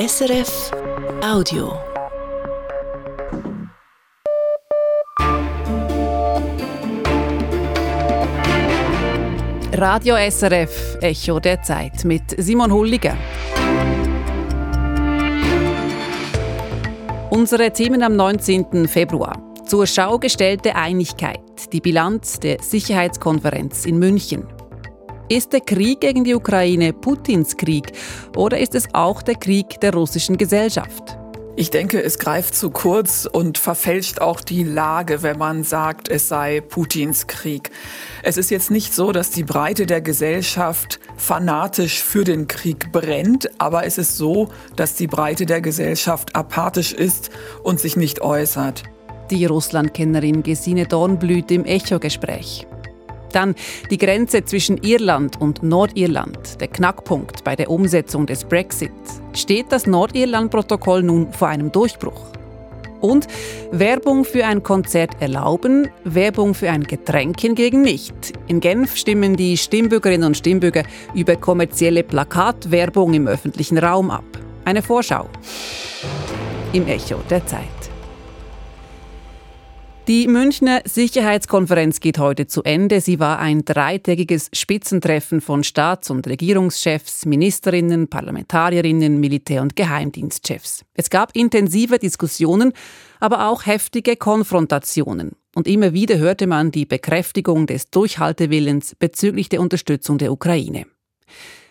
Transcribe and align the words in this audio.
SRF 0.00 0.70
Audio. 1.22 1.78
Radio 9.74 10.16
SRF 10.30 10.96
Echo 11.02 11.38
der 11.38 11.60
Zeit 11.62 12.02
mit 12.06 12.22
Simon 12.38 12.72
Hulliger. 12.72 13.14
Unsere 17.28 17.70
Themen 17.70 18.02
am 18.02 18.16
19. 18.16 18.88
Februar. 18.88 19.52
Zur 19.66 19.86
Schau 19.86 20.18
gestellte 20.18 20.76
Einigkeit, 20.76 21.40
die 21.74 21.80
Bilanz 21.82 22.40
der 22.40 22.62
Sicherheitskonferenz 22.62 23.84
in 23.84 23.98
München. 23.98 24.59
Ist 25.32 25.52
der 25.52 25.60
Krieg 25.60 26.00
gegen 26.00 26.24
die 26.24 26.34
Ukraine 26.34 26.92
Putins 26.92 27.56
Krieg 27.56 27.92
oder 28.34 28.58
ist 28.58 28.74
es 28.74 28.92
auch 28.92 29.22
der 29.22 29.36
Krieg 29.36 29.80
der 29.80 29.94
russischen 29.94 30.36
Gesellschaft? 30.36 31.16
Ich 31.54 31.70
denke, 31.70 32.02
es 32.02 32.18
greift 32.18 32.56
zu 32.56 32.70
kurz 32.70 33.28
und 33.30 33.56
verfälscht 33.56 34.20
auch 34.20 34.40
die 34.40 34.64
Lage, 34.64 35.22
wenn 35.22 35.38
man 35.38 35.62
sagt, 35.62 36.08
es 36.08 36.26
sei 36.26 36.60
Putins 36.60 37.28
Krieg. 37.28 37.70
Es 38.24 38.38
ist 38.38 38.50
jetzt 38.50 38.72
nicht 38.72 38.92
so, 38.92 39.12
dass 39.12 39.30
die 39.30 39.44
Breite 39.44 39.86
der 39.86 40.00
Gesellschaft 40.00 40.98
fanatisch 41.16 42.02
für 42.02 42.24
den 42.24 42.48
Krieg 42.48 42.90
brennt, 42.90 43.50
aber 43.58 43.86
es 43.86 43.98
ist 43.98 44.16
so, 44.16 44.48
dass 44.74 44.96
die 44.96 45.06
Breite 45.06 45.46
der 45.46 45.60
Gesellschaft 45.60 46.34
apathisch 46.34 46.92
ist 46.92 47.30
und 47.62 47.78
sich 47.78 47.96
nicht 47.96 48.20
äußert. 48.20 48.82
Die 49.30 49.46
Russlandkennerin 49.46 50.42
Gesine 50.42 50.86
Dornblüt 50.86 51.52
im 51.52 51.66
Echo-Gespräch. 51.66 52.66
Dann 53.32 53.54
die 53.90 53.98
Grenze 53.98 54.44
zwischen 54.44 54.78
Irland 54.78 55.40
und 55.40 55.62
Nordirland, 55.62 56.60
der 56.60 56.68
Knackpunkt 56.68 57.44
bei 57.44 57.56
der 57.56 57.70
Umsetzung 57.70 58.26
des 58.26 58.44
Brexit. 58.44 58.90
Steht 59.34 59.66
das 59.70 59.86
Nordirland-Protokoll 59.86 61.02
nun 61.02 61.32
vor 61.32 61.48
einem 61.48 61.72
Durchbruch? 61.72 62.32
Und 63.00 63.28
Werbung 63.70 64.24
für 64.24 64.44
ein 64.44 64.62
Konzert 64.62 65.20
erlauben, 65.20 65.88
Werbung 66.04 66.52
für 66.52 66.70
ein 66.70 66.84
Getränk 66.84 67.40
hingegen 67.40 67.80
nicht. 67.80 68.14
In 68.46 68.60
Genf 68.60 68.96
stimmen 68.96 69.36
die 69.36 69.56
Stimmbürgerinnen 69.56 70.26
und 70.26 70.36
Stimmbürger 70.36 70.82
über 71.14 71.36
kommerzielle 71.36 72.02
Plakatwerbung 72.02 73.14
im 73.14 73.26
öffentlichen 73.26 73.78
Raum 73.78 74.10
ab. 74.10 74.24
Eine 74.66 74.82
Vorschau 74.82 75.28
im 76.72 76.86
Echo 76.86 77.16
der 77.30 77.44
Zeit. 77.46 77.79
Die 80.10 80.26
Münchner 80.26 80.82
Sicherheitskonferenz 80.86 82.00
geht 82.00 82.18
heute 82.18 82.48
zu 82.48 82.64
Ende. 82.64 83.00
Sie 83.00 83.20
war 83.20 83.38
ein 83.38 83.64
dreitägiges 83.64 84.50
Spitzentreffen 84.52 85.40
von 85.40 85.62
Staats- 85.62 86.10
und 86.10 86.26
Regierungschefs, 86.26 87.26
Ministerinnen, 87.26 88.08
Parlamentarierinnen, 88.08 89.20
Militär- 89.20 89.62
und 89.62 89.76
Geheimdienstchefs. 89.76 90.84
Es 90.94 91.10
gab 91.10 91.36
intensive 91.36 92.00
Diskussionen, 92.00 92.72
aber 93.20 93.46
auch 93.46 93.66
heftige 93.66 94.16
Konfrontationen. 94.16 95.36
Und 95.54 95.68
immer 95.68 95.92
wieder 95.92 96.18
hörte 96.18 96.48
man 96.48 96.72
die 96.72 96.86
Bekräftigung 96.86 97.68
des 97.68 97.90
Durchhaltewillens 97.90 98.96
bezüglich 98.96 99.48
der 99.48 99.60
Unterstützung 99.60 100.18
der 100.18 100.32
Ukraine. 100.32 100.86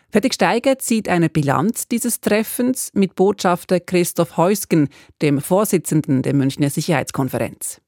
Fertig 0.09 0.35
Steiger 0.35 0.79
zieht 0.79 1.09
eine 1.09 1.27
Bilanz 1.27 1.89
dieses 1.89 2.21
Treffens 2.21 2.91
mit 2.93 3.15
Botschafter 3.15 3.81
Christoph 3.81 4.37
Heusgen, 4.37 4.87
dem 5.21 5.41
Vorsitzenden 5.41 6.21
der 6.21 6.33
Münchner 6.33 6.69
Sicherheitskonferenz. 6.69 7.81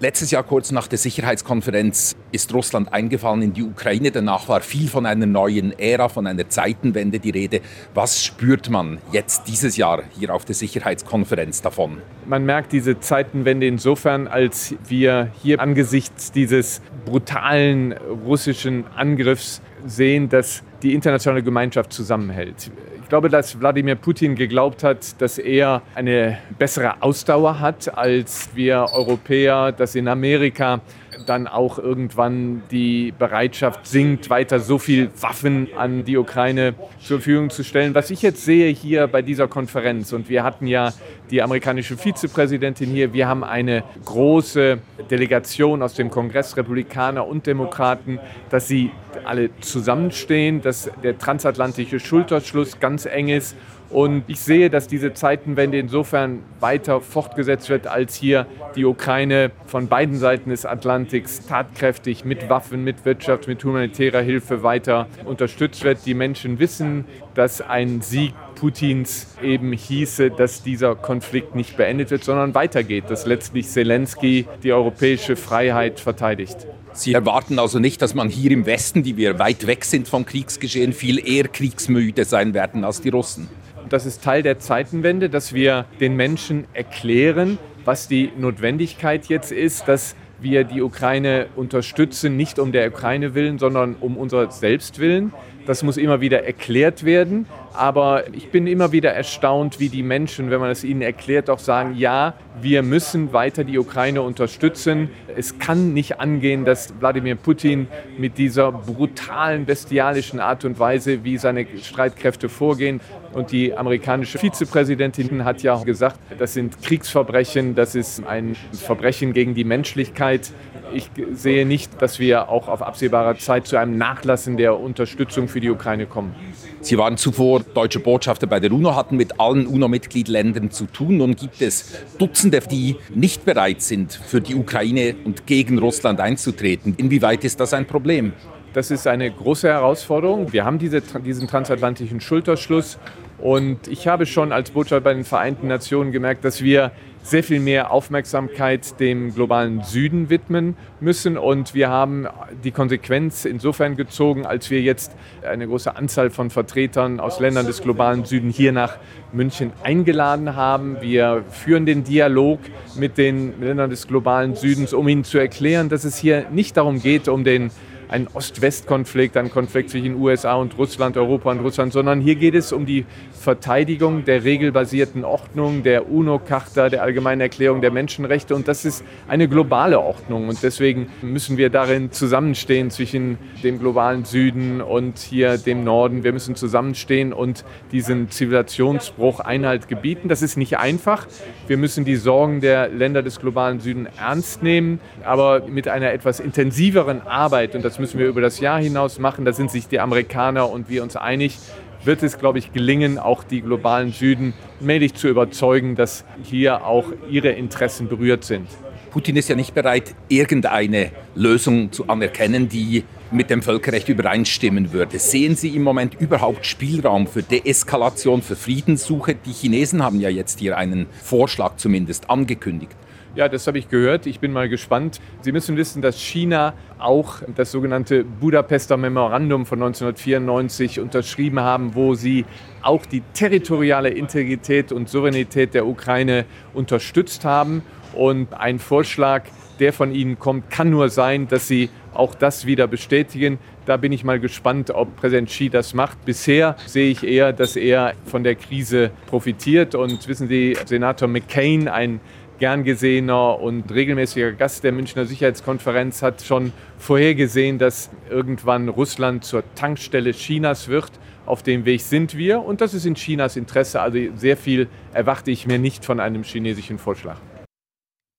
Letztes 0.00 0.30
Jahr, 0.30 0.44
kurz 0.44 0.70
nach 0.70 0.86
der 0.86 0.96
Sicherheitskonferenz, 0.96 2.14
ist 2.30 2.54
Russland 2.54 2.92
eingefallen 2.92 3.42
in 3.42 3.52
die 3.52 3.64
Ukraine. 3.64 4.12
Danach 4.12 4.48
war 4.48 4.60
viel 4.60 4.86
von 4.86 5.06
einer 5.06 5.26
neuen 5.26 5.76
Ära, 5.76 6.08
von 6.08 6.28
einer 6.28 6.48
Zeitenwende 6.48 7.18
die 7.18 7.30
Rede. 7.30 7.60
Was 7.94 8.22
spürt 8.22 8.70
man 8.70 8.98
jetzt 9.10 9.48
dieses 9.48 9.76
Jahr 9.76 10.04
hier 10.16 10.32
auf 10.32 10.44
der 10.44 10.54
Sicherheitskonferenz 10.54 11.62
davon? 11.62 12.00
Man 12.26 12.44
merkt 12.44 12.70
diese 12.70 13.00
Zeitenwende 13.00 13.66
insofern, 13.66 14.28
als 14.28 14.76
wir 14.86 15.32
hier 15.42 15.58
angesichts 15.58 16.30
dieses 16.30 16.80
brutalen 17.04 17.92
russischen 18.24 18.84
Angriffs 18.94 19.60
sehen, 19.84 20.28
dass 20.28 20.62
die 20.84 20.94
internationale 20.94 21.42
Gemeinschaft 21.42 21.92
zusammenhält. 21.92 22.70
Ich 23.08 23.10
glaube, 23.10 23.30
dass 23.30 23.58
Wladimir 23.58 23.94
Putin 23.94 24.34
geglaubt 24.34 24.84
hat, 24.84 25.18
dass 25.22 25.38
er 25.38 25.80
eine 25.94 26.36
bessere 26.58 27.00
Ausdauer 27.00 27.58
hat 27.58 27.96
als 27.96 28.50
wir 28.54 28.84
Europäer, 28.92 29.72
dass 29.72 29.94
in 29.94 30.08
Amerika 30.08 30.82
dann 31.26 31.46
auch 31.46 31.78
irgendwann 31.78 32.62
die 32.70 33.12
Bereitschaft 33.18 33.86
sinkt, 33.86 34.30
weiter 34.30 34.60
so 34.60 34.78
viel 34.78 35.10
Waffen 35.20 35.68
an 35.76 36.04
die 36.04 36.16
Ukraine 36.16 36.74
zur 37.00 37.18
Verfügung 37.18 37.50
zu 37.50 37.64
stellen. 37.64 37.94
Was 37.94 38.10
ich 38.10 38.22
jetzt 38.22 38.44
sehe 38.44 38.72
hier 38.72 39.06
bei 39.06 39.22
dieser 39.22 39.48
Konferenz, 39.48 40.12
und 40.12 40.28
wir 40.28 40.44
hatten 40.44 40.66
ja 40.66 40.92
die 41.30 41.42
amerikanische 41.42 41.96
Vizepräsidentin 41.96 42.90
hier, 42.90 43.12
wir 43.12 43.28
haben 43.28 43.44
eine 43.44 43.84
große 44.04 44.78
Delegation 45.10 45.82
aus 45.82 45.94
dem 45.94 46.10
Kongress, 46.10 46.56
Republikaner 46.56 47.26
und 47.26 47.46
Demokraten, 47.46 48.18
dass 48.50 48.68
sie 48.68 48.90
alle 49.24 49.50
zusammenstehen, 49.60 50.62
dass 50.62 50.90
der 51.02 51.18
transatlantische 51.18 52.00
Schulterschluss 52.00 52.80
ganz 52.80 53.06
eng 53.06 53.28
ist 53.28 53.56
und 53.90 54.24
ich 54.26 54.40
sehe, 54.40 54.68
dass 54.68 54.86
diese 54.86 55.14
Zeitenwende 55.14 55.78
insofern 55.78 56.40
weiter 56.60 57.00
fortgesetzt 57.00 57.70
wird, 57.70 57.86
als 57.86 58.14
hier 58.14 58.46
die 58.76 58.84
Ukraine 58.84 59.50
von 59.66 59.88
beiden 59.88 60.16
Seiten 60.18 60.50
des 60.50 60.66
Atlantiks 60.66 61.46
tatkräftig 61.46 62.24
mit 62.24 62.50
Waffen, 62.50 62.84
mit 62.84 63.06
Wirtschaft, 63.06 63.48
mit 63.48 63.64
humanitärer 63.64 64.20
Hilfe 64.20 64.62
weiter 64.62 65.06
unterstützt 65.24 65.84
wird. 65.84 66.04
Die 66.04 66.14
Menschen 66.14 66.58
wissen, 66.58 67.06
dass 67.34 67.62
ein 67.62 68.02
Sieg 68.02 68.34
Putins 68.56 69.28
eben 69.42 69.72
hieße, 69.72 70.30
dass 70.30 70.62
dieser 70.62 70.94
Konflikt 70.94 71.54
nicht 71.54 71.76
beendet 71.76 72.10
wird, 72.10 72.24
sondern 72.24 72.54
weitergeht, 72.54 73.04
dass 73.08 73.24
letztlich 73.24 73.68
Zelensky 73.68 74.46
die 74.62 74.72
europäische 74.72 75.36
Freiheit 75.36 76.00
verteidigt. 76.00 76.66
Sie 76.92 77.14
erwarten 77.14 77.58
also 77.58 77.78
nicht, 77.78 78.02
dass 78.02 78.14
man 78.14 78.28
hier 78.28 78.50
im 78.50 78.66
Westen, 78.66 79.04
die 79.04 79.16
wir 79.16 79.38
weit 79.38 79.66
weg 79.66 79.84
sind 79.84 80.08
vom 80.08 80.26
Kriegsgeschehen, 80.26 80.92
viel 80.92 81.24
eher 81.24 81.46
kriegsmüde 81.46 82.24
sein 82.24 82.54
werden 82.54 82.84
als 82.84 83.00
die 83.00 83.10
Russen? 83.10 83.48
Das 83.88 84.04
ist 84.04 84.22
Teil 84.22 84.42
der 84.42 84.58
Zeitenwende, 84.58 85.30
dass 85.30 85.54
wir 85.54 85.86
den 86.00 86.14
Menschen 86.14 86.66
erklären, 86.74 87.58
was 87.84 88.08
die 88.08 88.30
Notwendigkeit 88.36 89.26
jetzt 89.26 89.50
ist, 89.50 89.88
dass 89.88 90.14
wir 90.40 90.64
die 90.64 90.82
Ukraine 90.82 91.46
unterstützen, 91.56 92.36
nicht 92.36 92.58
um 92.58 92.70
der 92.70 92.88
Ukraine 92.88 93.34
willen, 93.34 93.58
sondern 93.58 93.96
um 93.98 94.16
unser 94.16 94.50
Selbst 94.50 94.98
willen. 94.98 95.32
Das 95.68 95.82
muss 95.82 95.98
immer 95.98 96.22
wieder 96.22 96.44
erklärt 96.44 97.04
werden. 97.04 97.44
Aber 97.74 98.24
ich 98.32 98.50
bin 98.50 98.66
immer 98.66 98.90
wieder 98.90 99.12
erstaunt, 99.12 99.78
wie 99.78 99.90
die 99.90 100.02
Menschen, 100.02 100.50
wenn 100.50 100.60
man 100.60 100.70
es 100.70 100.82
ihnen 100.82 101.02
erklärt, 101.02 101.50
auch 101.50 101.58
sagen, 101.58 101.94
ja, 101.94 102.32
wir 102.62 102.82
müssen 102.82 103.34
weiter 103.34 103.64
die 103.64 103.78
Ukraine 103.78 104.22
unterstützen. 104.22 105.10
Es 105.36 105.58
kann 105.58 105.92
nicht 105.92 106.20
angehen, 106.20 106.64
dass 106.64 106.94
Wladimir 106.98 107.34
Putin 107.34 107.86
mit 108.16 108.38
dieser 108.38 108.72
brutalen, 108.72 109.66
bestialischen 109.66 110.40
Art 110.40 110.64
und 110.64 110.78
Weise, 110.80 111.22
wie 111.22 111.36
seine 111.36 111.66
Streitkräfte 111.82 112.48
vorgehen. 112.48 113.02
Und 113.34 113.52
die 113.52 113.76
amerikanische 113.76 114.38
Vizepräsidentin 114.38 115.44
hat 115.44 115.62
ja 115.62 115.84
gesagt, 115.84 116.18
das 116.38 116.54
sind 116.54 116.82
Kriegsverbrechen, 116.82 117.74
das 117.74 117.94
ist 117.94 118.26
ein 118.26 118.56
Verbrechen 118.72 119.34
gegen 119.34 119.54
die 119.54 119.64
Menschlichkeit. 119.64 120.50
Ich 120.92 121.10
sehe 121.32 121.66
nicht, 121.66 122.00
dass 122.00 122.18
wir 122.18 122.48
auch 122.48 122.68
auf 122.68 122.82
absehbare 122.82 123.36
Zeit 123.36 123.66
zu 123.66 123.76
einem 123.76 123.98
Nachlassen 123.98 124.56
der 124.56 124.78
Unterstützung 124.78 125.48
für 125.48 125.60
die 125.60 125.70
Ukraine 125.70 126.06
kommen. 126.06 126.34
Sie 126.80 126.96
waren 126.96 127.16
zuvor 127.16 127.60
deutsche 127.60 128.00
Botschafter 128.00 128.46
bei 128.46 128.60
der 128.60 128.72
UNO, 128.72 128.94
hatten 128.94 129.16
mit 129.16 129.40
allen 129.40 129.66
UNO-Mitgliedländern 129.66 130.70
zu 130.70 130.86
tun. 130.86 131.18
Nun 131.18 131.36
gibt 131.36 131.60
es 131.60 131.98
Dutzende, 132.18 132.60
die 132.60 132.96
nicht 133.14 133.44
bereit 133.44 133.82
sind, 133.82 134.12
für 134.12 134.40
die 134.40 134.54
Ukraine 134.54 135.14
und 135.24 135.46
gegen 135.46 135.78
Russland 135.78 136.20
einzutreten. 136.20 136.94
Inwieweit 136.96 137.44
ist 137.44 137.60
das 137.60 137.74
ein 137.74 137.86
Problem? 137.86 138.32
Das 138.72 138.90
ist 138.90 139.06
eine 139.06 139.30
große 139.30 139.68
Herausforderung. 139.68 140.52
Wir 140.52 140.64
haben 140.64 140.78
diese, 140.78 141.00
diesen 141.00 141.48
transatlantischen 141.48 142.20
Schulterschluss 142.20 142.98
und 143.38 143.86
ich 143.88 144.08
habe 144.08 144.26
schon 144.26 144.52
als 144.52 144.70
Botschafter 144.70 145.00
bei 145.00 145.14
den 145.14 145.24
Vereinten 145.24 145.68
Nationen 145.68 146.12
gemerkt, 146.12 146.44
dass 146.44 146.62
wir 146.62 146.92
sehr 147.28 147.44
viel 147.44 147.60
mehr 147.60 147.90
Aufmerksamkeit 147.90 148.98
dem 149.00 149.34
globalen 149.34 149.82
Süden 149.82 150.30
widmen 150.30 150.76
müssen. 151.00 151.36
Und 151.36 151.74
wir 151.74 151.90
haben 151.90 152.26
die 152.64 152.70
Konsequenz 152.70 153.44
insofern 153.44 153.96
gezogen, 153.96 154.46
als 154.46 154.70
wir 154.70 154.80
jetzt 154.80 155.12
eine 155.46 155.66
große 155.66 155.94
Anzahl 155.94 156.30
von 156.30 156.48
Vertretern 156.48 157.20
aus 157.20 157.38
Ländern 157.38 157.66
des 157.66 157.82
globalen 157.82 158.24
Süden 158.24 158.48
hier 158.48 158.72
nach 158.72 158.96
München 159.32 159.72
eingeladen 159.82 160.56
haben. 160.56 160.96
Wir 161.02 161.44
führen 161.50 161.84
den 161.84 162.02
Dialog 162.02 162.60
mit 162.96 163.18
den 163.18 163.60
Ländern 163.60 163.90
des 163.90 164.08
globalen 164.08 164.54
Südens, 164.54 164.94
um 164.94 165.06
ihnen 165.06 165.24
zu 165.24 165.36
erklären, 165.38 165.90
dass 165.90 166.04
es 166.04 166.16
hier 166.16 166.46
nicht 166.50 166.78
darum 166.78 167.02
geht, 167.02 167.28
um 167.28 167.44
den 167.44 167.70
einen 168.08 168.26
Ost-West-Konflikt, 168.28 169.36
einen 169.36 169.50
Konflikt 169.50 169.90
zwischen 169.90 170.14
USA 170.14 170.54
und 170.54 170.76
Russland, 170.78 171.16
Europa 171.16 171.50
und 171.50 171.60
Russland, 171.60 171.92
sondern 171.92 172.20
hier 172.20 172.36
geht 172.36 172.54
es 172.54 172.72
um 172.72 172.86
die 172.86 173.04
Verteidigung 173.32 174.24
der 174.24 174.44
regelbasierten 174.44 175.24
Ordnung, 175.24 175.82
der 175.82 176.10
UNO-Charta, 176.10 176.88
der 176.88 177.02
Allgemeinen 177.02 177.40
Erklärung 177.40 177.80
der 177.80 177.90
Menschenrechte. 177.90 178.54
Und 178.54 178.68
das 178.68 178.84
ist 178.84 179.04
eine 179.28 179.48
globale 179.48 180.00
Ordnung. 180.00 180.48
Und 180.48 180.62
deswegen 180.62 181.08
müssen 181.22 181.56
wir 181.56 181.70
darin 181.70 182.10
zusammenstehen 182.10 182.90
zwischen 182.90 183.38
dem 183.62 183.78
globalen 183.78 184.24
Süden 184.24 184.80
und 184.80 185.18
hier 185.18 185.58
dem 185.58 185.84
Norden. 185.84 186.24
Wir 186.24 186.32
müssen 186.32 186.56
zusammenstehen 186.56 187.32
und 187.32 187.64
diesen 187.92 188.30
Zivilisationsbruch 188.30 189.40
Einhalt 189.40 189.88
gebieten. 189.88 190.28
Das 190.28 190.42
ist 190.42 190.56
nicht 190.56 190.78
einfach. 190.78 191.26
Wir 191.66 191.76
müssen 191.76 192.04
die 192.04 192.16
Sorgen 192.16 192.60
der 192.60 192.88
Länder 192.88 193.22
des 193.22 193.38
globalen 193.40 193.80
Süden 193.80 194.08
ernst 194.18 194.62
nehmen, 194.62 195.00
aber 195.24 195.66
mit 195.66 195.88
einer 195.88 196.12
etwas 196.12 196.40
intensiveren 196.40 197.22
Arbeit. 197.22 197.74
Und 197.74 197.84
das 197.84 197.97
müssen 197.98 198.18
wir 198.18 198.26
über 198.26 198.40
das 198.40 198.60
Jahr 198.60 198.80
hinaus 198.80 199.18
machen. 199.18 199.44
Da 199.44 199.52
sind 199.52 199.70
sich 199.70 199.88
die 199.88 200.00
Amerikaner 200.00 200.70
und 200.70 200.88
wir 200.88 201.02
uns 201.02 201.16
einig 201.16 201.58
wird 202.04 202.22
es, 202.22 202.38
glaube 202.38 202.58
ich, 202.58 202.72
gelingen, 202.72 203.18
auch 203.18 203.42
die 203.44 203.60
globalen 203.60 204.12
Süden 204.12 204.54
mäßig 204.80 205.14
zu 205.14 205.28
überzeugen, 205.28 205.96
dass 205.96 206.24
hier 206.42 206.86
auch 206.86 207.06
ihre 207.28 207.50
Interessen 207.50 208.08
berührt 208.08 208.44
sind. 208.44 208.68
Putin 209.10 209.36
ist 209.36 209.48
ja 209.48 209.56
nicht 209.56 209.74
bereit, 209.74 210.14
irgendeine 210.28 211.10
Lösung 211.34 211.92
zu 211.92 212.08
anerkennen, 212.08 212.68
die 212.68 213.04
mit 213.30 213.50
dem 213.50 213.62
Völkerrecht 213.62 214.08
übereinstimmen 214.08 214.92
würde. 214.92 215.18
Sehen 215.18 215.56
Sie 215.56 215.74
im 215.74 215.82
Moment 215.82 216.14
überhaupt 216.20 216.66
Spielraum 216.66 217.26
für 217.26 217.42
Deeskalation, 217.42 218.42
für 218.42 218.56
Friedenssuche? 218.56 219.34
Die 219.34 219.52
Chinesen 219.52 220.02
haben 220.02 220.20
ja 220.20 220.28
jetzt 220.28 220.60
hier 220.60 220.76
einen 220.76 221.06
Vorschlag 221.22 221.76
zumindest 221.76 222.30
angekündigt. 222.30 222.96
Ja, 223.34 223.48
das 223.48 223.66
habe 223.66 223.78
ich 223.78 223.88
gehört. 223.88 224.26
Ich 224.26 224.40
bin 224.40 224.52
mal 224.52 224.68
gespannt. 224.68 225.20
Sie 225.42 225.52
müssen 225.52 225.76
wissen, 225.76 226.02
dass 226.02 226.18
China 226.18 226.74
auch 226.98 227.36
das 227.54 227.70
sogenannte 227.70 228.24
Budapester 228.24 228.96
Memorandum 228.96 229.66
von 229.66 229.80
1994 229.82 230.98
unterschrieben 230.98 231.60
haben, 231.60 231.94
wo 231.94 232.14
sie 232.14 232.46
auch 232.82 233.06
die 233.06 233.22
territoriale 233.34 234.08
Integrität 234.08 234.92
und 234.92 235.08
Souveränität 235.08 235.74
der 235.74 235.86
Ukraine 235.86 236.46
unterstützt 236.74 237.44
haben. 237.44 237.82
Und 238.14 238.54
ein 238.54 238.78
Vorschlag, 238.78 239.44
der 239.78 239.92
von 239.92 240.12
Ihnen 240.12 240.38
kommt, 240.38 240.70
kann 240.70 240.90
nur 240.90 241.08
sein, 241.08 241.46
dass 241.46 241.68
Sie 241.68 241.90
auch 242.14 242.34
das 242.34 242.66
wieder 242.66 242.86
bestätigen. 242.86 243.58
Da 243.86 243.96
bin 243.96 244.12
ich 244.12 244.24
mal 244.24 244.40
gespannt, 244.40 244.90
ob 244.90 245.16
Präsident 245.16 245.48
Xi 245.48 245.70
das 245.70 245.94
macht. 245.94 246.24
Bisher 246.24 246.76
sehe 246.86 247.10
ich 247.10 247.22
eher, 247.22 247.52
dass 247.52 247.76
er 247.76 248.14
von 248.24 248.42
der 248.42 248.56
Krise 248.56 249.10
profitiert. 249.26 249.94
Und 249.94 250.26
wissen 250.26 250.48
Sie, 250.48 250.76
Senator 250.84 251.28
McCain, 251.28 251.86
ein 251.86 252.20
gern 252.58 252.84
gesehener 252.84 253.60
und 253.60 253.92
regelmäßiger 253.92 254.52
Gast 254.52 254.84
der 254.84 254.92
Münchner 254.92 255.24
Sicherheitskonferenz 255.24 256.22
hat 256.22 256.42
schon 256.42 256.72
vorhergesehen, 256.98 257.78
dass 257.78 258.10
irgendwann 258.30 258.88
Russland 258.88 259.44
zur 259.44 259.62
Tankstelle 259.74 260.32
Chinas 260.32 260.88
wird. 260.88 261.12
Auf 261.46 261.62
dem 261.62 261.84
Weg 261.84 262.02
sind 262.02 262.36
wir 262.36 262.62
und 262.62 262.80
das 262.80 262.94
ist 262.94 263.06
in 263.06 263.14
Chinas 263.14 263.56
Interesse. 263.56 264.00
Also 264.00 264.18
sehr 264.36 264.56
viel 264.56 264.88
erwarte 265.14 265.50
ich 265.50 265.66
mir 265.66 265.78
nicht 265.78 266.04
von 266.04 266.20
einem 266.20 266.42
chinesischen 266.42 266.98
Vorschlag. 266.98 267.38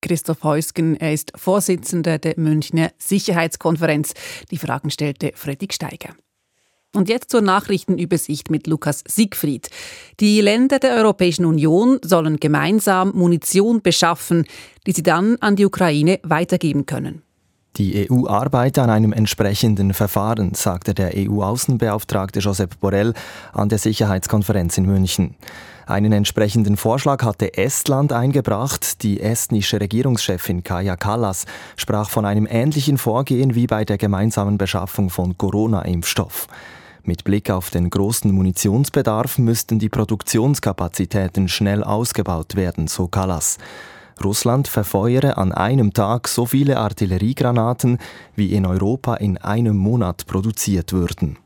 Christoph 0.01 0.43
Heusgen, 0.43 0.95
er 0.95 1.13
ist 1.13 1.33
Vorsitzender 1.35 2.19
der 2.19 2.35
Münchner 2.37 2.91
Sicherheitskonferenz. 2.97 4.13
Die 4.49 4.57
Fragen 4.57 4.91
stellte 4.91 5.31
Fredrik 5.35 5.73
Steiger. 5.73 6.15
Und 6.95 7.07
jetzt 7.07 7.29
zur 7.29 7.41
Nachrichtenübersicht 7.41 8.49
mit 8.49 8.65
Lukas 8.65 9.03
Siegfried. 9.07 9.69
Die 10.19 10.41
Länder 10.41 10.79
der 10.79 10.95
Europäischen 10.95 11.45
Union 11.45 11.99
sollen 12.03 12.37
gemeinsam 12.37 13.11
Munition 13.13 13.81
beschaffen, 13.81 14.45
die 14.87 14.93
sie 14.93 15.03
dann 15.03 15.37
an 15.39 15.55
die 15.55 15.67
Ukraine 15.67 16.19
weitergeben 16.23 16.87
können. 16.87 17.21
Die 17.77 18.09
EU 18.09 18.27
arbeitet 18.27 18.79
an 18.79 18.89
einem 18.89 19.13
entsprechenden 19.13 19.93
Verfahren, 19.93 20.55
sagte 20.55 20.95
der 20.95 21.11
EU-Außenbeauftragte 21.15 22.39
Josep 22.39 22.79
Borrell 22.79 23.13
an 23.53 23.69
der 23.69 23.77
Sicherheitskonferenz 23.77 24.77
in 24.79 24.87
München. 24.87 25.35
Einen 25.85 26.11
entsprechenden 26.11 26.75
Vorschlag 26.75 27.23
hatte 27.23 27.57
Estland 27.57 28.11
eingebracht. 28.13 29.03
Die 29.03 29.21
estnische 29.21 29.79
Regierungschefin 29.79 30.63
Kaja 30.63 30.95
Kallas 30.95 31.45
sprach 31.77 32.09
von 32.09 32.25
einem 32.25 32.47
ähnlichen 32.49 32.97
Vorgehen 32.97 33.55
wie 33.55 33.67
bei 33.67 33.85
der 33.85 33.97
gemeinsamen 33.97 34.57
Beschaffung 34.57 35.09
von 35.09 35.37
Corona-Impfstoff. 35.37 36.47
Mit 37.03 37.23
Blick 37.23 37.49
auf 37.49 37.69
den 37.69 37.89
großen 37.89 38.31
Munitionsbedarf 38.31 39.37
müssten 39.37 39.79
die 39.79 39.89
Produktionskapazitäten 39.89 41.47
schnell 41.47 41.83
ausgebaut 41.83 42.55
werden, 42.55 42.87
so 42.87 43.07
Kallas. 43.07 43.57
Russland 44.23 44.67
verfeuere 44.67 45.37
an 45.37 45.51
einem 45.51 45.93
Tag 45.93 46.27
so 46.27 46.45
viele 46.45 46.77
Artilleriegranaten, 46.77 47.99
wie 48.35 48.53
in 48.53 48.65
Europa 48.65 49.15
in 49.15 49.37
einem 49.37 49.77
Monat 49.77 50.27
produziert 50.27 50.91
würden. 50.91 51.37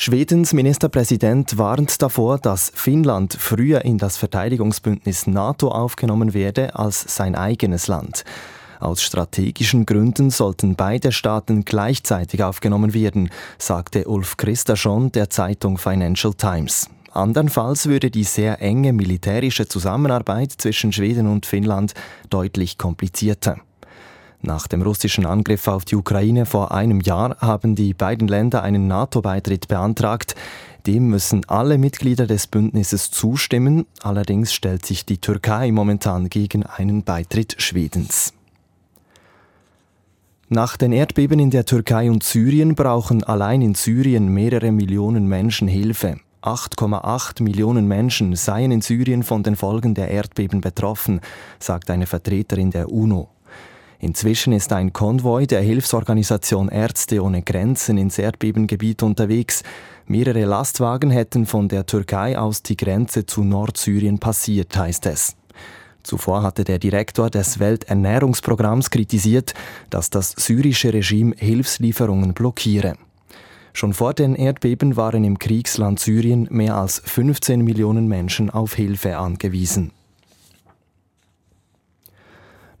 Schwedens 0.00 0.52
Ministerpräsident 0.52 1.58
warnt 1.58 2.00
davor, 2.00 2.38
dass 2.38 2.70
Finnland 2.72 3.34
früher 3.34 3.84
in 3.84 3.98
das 3.98 4.16
Verteidigungsbündnis 4.16 5.26
NATO 5.26 5.68
aufgenommen 5.68 6.34
werde 6.34 6.76
als 6.76 7.16
sein 7.16 7.34
eigenes 7.34 7.88
Land. 7.88 8.24
Aus 8.80 9.02
strategischen 9.02 9.86
Gründen 9.86 10.30
sollten 10.30 10.76
beide 10.76 11.12
Staaten 11.12 11.64
gleichzeitig 11.64 12.42
aufgenommen 12.42 12.94
werden, 12.94 13.30
sagte 13.58 14.06
Ulf 14.06 14.36
Christasson 14.36 15.10
der 15.12 15.30
Zeitung 15.30 15.78
Financial 15.78 16.32
Times. 16.34 16.88
Andernfalls 17.10 17.86
würde 17.86 18.10
die 18.10 18.24
sehr 18.24 18.62
enge 18.62 18.92
militärische 18.92 19.66
Zusammenarbeit 19.66 20.52
zwischen 20.52 20.92
Schweden 20.92 21.26
und 21.26 21.46
Finnland 21.46 21.94
deutlich 22.30 22.78
komplizierter. 22.78 23.58
Nach 24.40 24.68
dem 24.68 24.82
russischen 24.82 25.26
Angriff 25.26 25.66
auf 25.66 25.84
die 25.84 25.96
Ukraine 25.96 26.46
vor 26.46 26.70
einem 26.70 27.00
Jahr 27.00 27.36
haben 27.40 27.74
die 27.74 27.92
beiden 27.92 28.28
Länder 28.28 28.62
einen 28.62 28.86
NATO-Beitritt 28.86 29.66
beantragt. 29.66 30.36
Dem 30.86 31.08
müssen 31.08 31.44
alle 31.48 31.76
Mitglieder 31.76 32.28
des 32.28 32.46
Bündnisses 32.46 33.10
zustimmen. 33.10 33.86
Allerdings 34.00 34.52
stellt 34.52 34.86
sich 34.86 35.04
die 35.04 35.18
Türkei 35.18 35.72
momentan 35.72 36.28
gegen 36.28 36.64
einen 36.64 37.02
Beitritt 37.02 37.56
Schwedens. 37.58 38.32
Nach 40.50 40.78
den 40.78 40.92
Erdbeben 40.92 41.40
in 41.40 41.50
der 41.50 41.66
Türkei 41.66 42.10
und 42.10 42.22
Syrien 42.22 42.74
brauchen 42.74 43.22
allein 43.22 43.60
in 43.60 43.74
Syrien 43.74 44.32
mehrere 44.32 44.72
Millionen 44.72 45.26
Menschen 45.26 45.68
Hilfe. 45.68 46.16
8,8 46.40 47.42
Millionen 47.42 47.86
Menschen 47.86 48.34
seien 48.34 48.70
in 48.70 48.80
Syrien 48.80 49.24
von 49.24 49.42
den 49.42 49.56
Folgen 49.56 49.94
der 49.94 50.10
Erdbeben 50.10 50.62
betroffen, 50.62 51.20
sagt 51.58 51.90
eine 51.90 52.06
Vertreterin 52.06 52.70
der 52.70 52.90
UNO. 52.90 53.28
Inzwischen 53.98 54.54
ist 54.54 54.72
ein 54.72 54.94
Konvoi 54.94 55.46
der 55.46 55.60
Hilfsorganisation 55.60 56.70
Ärzte 56.70 57.22
ohne 57.22 57.42
Grenzen 57.42 57.98
ins 57.98 58.18
Erdbebengebiet 58.18 59.02
unterwegs. 59.02 59.62
Mehrere 60.06 60.46
Lastwagen 60.46 61.10
hätten 61.10 61.44
von 61.44 61.68
der 61.68 61.84
Türkei 61.84 62.38
aus 62.38 62.62
die 62.62 62.78
Grenze 62.78 63.26
zu 63.26 63.44
Nordsyrien 63.44 64.18
passiert, 64.18 64.74
heißt 64.74 65.04
es. 65.04 65.36
Zuvor 66.08 66.42
hatte 66.42 66.64
der 66.64 66.78
Direktor 66.78 67.28
des 67.28 67.58
Welternährungsprogramms 67.58 68.88
kritisiert, 68.88 69.52
dass 69.90 70.08
das 70.08 70.30
syrische 70.30 70.90
Regime 70.94 71.34
Hilfslieferungen 71.36 72.32
blockiere. 72.32 72.94
Schon 73.74 73.92
vor 73.92 74.14
den 74.14 74.34
Erdbeben 74.34 74.96
waren 74.96 75.22
im 75.22 75.38
Kriegsland 75.38 76.00
Syrien 76.00 76.48
mehr 76.50 76.76
als 76.76 77.02
15 77.04 77.60
Millionen 77.60 78.08
Menschen 78.08 78.48
auf 78.48 78.72
Hilfe 78.72 79.18
angewiesen. 79.18 79.92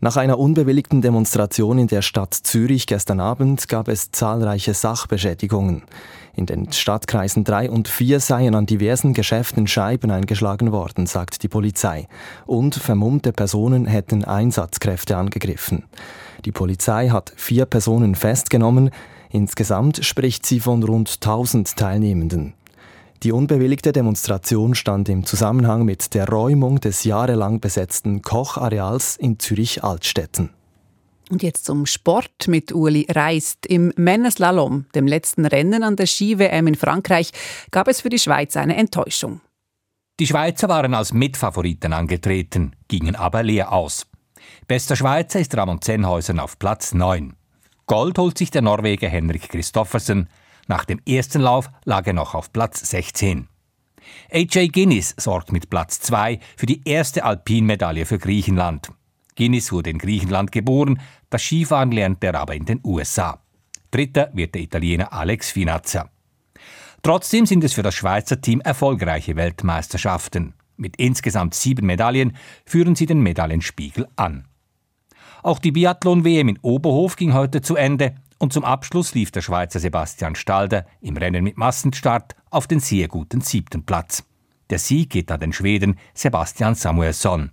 Nach 0.00 0.16
einer 0.16 0.38
unbewilligten 0.38 1.02
Demonstration 1.02 1.78
in 1.78 1.88
der 1.88 2.00
Stadt 2.00 2.32
Zürich 2.32 2.86
gestern 2.86 3.20
Abend 3.20 3.68
gab 3.68 3.88
es 3.88 4.10
zahlreiche 4.10 4.72
Sachbeschädigungen. 4.72 5.82
In 6.38 6.46
den 6.46 6.70
Stadtkreisen 6.70 7.42
3 7.42 7.68
und 7.68 7.88
4 7.88 8.20
seien 8.20 8.54
an 8.54 8.64
diversen 8.64 9.12
Geschäften 9.12 9.66
Scheiben 9.66 10.12
eingeschlagen 10.12 10.70
worden, 10.70 11.06
sagt 11.06 11.42
die 11.42 11.48
Polizei. 11.48 12.06
Und 12.46 12.76
vermummte 12.76 13.32
Personen 13.32 13.86
hätten 13.86 14.22
Einsatzkräfte 14.22 15.16
angegriffen. 15.16 15.86
Die 16.44 16.52
Polizei 16.52 17.08
hat 17.08 17.32
vier 17.34 17.66
Personen 17.66 18.14
festgenommen. 18.14 18.90
Insgesamt 19.30 20.04
spricht 20.04 20.46
sie 20.46 20.60
von 20.60 20.80
rund 20.84 21.12
1000 21.14 21.74
Teilnehmenden. 21.76 22.54
Die 23.24 23.32
unbewilligte 23.32 23.90
Demonstration 23.90 24.76
stand 24.76 25.08
im 25.08 25.24
Zusammenhang 25.24 25.84
mit 25.84 26.14
der 26.14 26.28
Räumung 26.28 26.78
des 26.78 27.02
jahrelang 27.02 27.58
besetzten 27.58 28.22
Kochareals 28.22 29.16
in 29.16 29.40
Zürich-Altstetten. 29.40 30.50
Und 31.30 31.42
jetzt 31.42 31.64
zum 31.66 31.84
Sport 31.84 32.48
mit 32.48 32.72
Uli 32.72 33.06
Reist. 33.10 33.66
Im 33.66 33.92
Männerslalom, 33.96 34.86
dem 34.94 35.06
letzten 35.06 35.44
Rennen 35.44 35.82
an 35.82 35.96
der 35.96 36.06
Ski-WM 36.06 36.66
in 36.66 36.74
Frankreich, 36.74 37.32
gab 37.70 37.88
es 37.88 38.00
für 38.00 38.08
die 38.08 38.18
Schweiz 38.18 38.56
eine 38.56 38.76
Enttäuschung. 38.76 39.40
Die 40.20 40.26
Schweizer 40.26 40.68
waren 40.68 40.94
als 40.94 41.12
Mitfavoriten 41.12 41.92
angetreten, 41.92 42.74
gingen 42.88 43.14
aber 43.14 43.42
leer 43.42 43.72
aus. 43.72 44.06
Bester 44.66 44.96
Schweizer 44.96 45.38
ist 45.38 45.56
Ramon 45.56 45.80
Zenhäusern 45.80 46.40
auf 46.40 46.58
Platz 46.58 46.92
9. 46.92 47.34
Gold 47.86 48.18
holt 48.18 48.36
sich 48.36 48.50
der 48.50 48.62
Norweger 48.62 49.08
Henrik 49.08 49.48
Christoffersen, 49.48 50.28
nach 50.66 50.84
dem 50.84 51.00
ersten 51.06 51.40
Lauf 51.40 51.70
lag 51.84 52.06
er 52.06 52.12
noch 52.12 52.34
auf 52.34 52.52
Platz 52.52 52.80
16. 52.90 53.48
AJ 54.30 54.68
Guinness 54.68 55.14
sorgt 55.16 55.50
mit 55.50 55.70
Platz 55.70 56.00
2 56.00 56.40
für 56.56 56.66
die 56.66 56.82
erste 56.84 57.24
Alpinmedaille 57.24 58.04
für 58.04 58.18
Griechenland. 58.18 58.90
Guinness 59.38 59.70
wurde 59.70 59.90
in 59.90 59.98
Griechenland 59.98 60.50
geboren, 60.50 61.00
das 61.30 61.42
Skifahren 61.42 61.92
lernte 61.92 62.26
er 62.26 62.34
aber 62.34 62.56
in 62.56 62.64
den 62.64 62.80
USA. 62.82 63.40
Dritter 63.92 64.30
wird 64.32 64.56
der 64.56 64.62
Italiener 64.62 65.12
Alex 65.12 65.52
Finazza. 65.52 66.10
Trotzdem 67.02 67.46
sind 67.46 67.62
es 67.62 67.72
für 67.72 67.84
das 67.84 67.94
Schweizer 67.94 68.40
Team 68.40 68.60
erfolgreiche 68.60 69.36
Weltmeisterschaften. 69.36 70.54
Mit 70.76 70.96
insgesamt 70.96 71.54
sieben 71.54 71.86
Medaillen 71.86 72.36
führen 72.66 72.96
sie 72.96 73.06
den 73.06 73.20
Medaillenspiegel 73.20 74.08
an. 74.16 74.48
Auch 75.44 75.60
die 75.60 75.70
Biathlon-WM 75.70 76.48
in 76.48 76.58
Oberhof 76.62 77.14
ging 77.14 77.32
heute 77.32 77.60
zu 77.60 77.76
Ende 77.76 78.16
und 78.38 78.52
zum 78.52 78.64
Abschluss 78.64 79.14
lief 79.14 79.30
der 79.30 79.42
Schweizer 79.42 79.78
Sebastian 79.78 80.34
Stalder 80.34 80.84
im 81.00 81.16
Rennen 81.16 81.44
mit 81.44 81.56
Massenstart 81.56 82.34
auf 82.50 82.66
den 82.66 82.80
sehr 82.80 83.06
guten 83.06 83.40
siebten 83.40 83.86
Platz. 83.86 84.24
Der 84.70 84.80
Sieg 84.80 85.10
geht 85.10 85.30
an 85.30 85.38
den 85.38 85.52
Schweden 85.52 85.96
Sebastian 86.12 86.74
Samuelsson. 86.74 87.52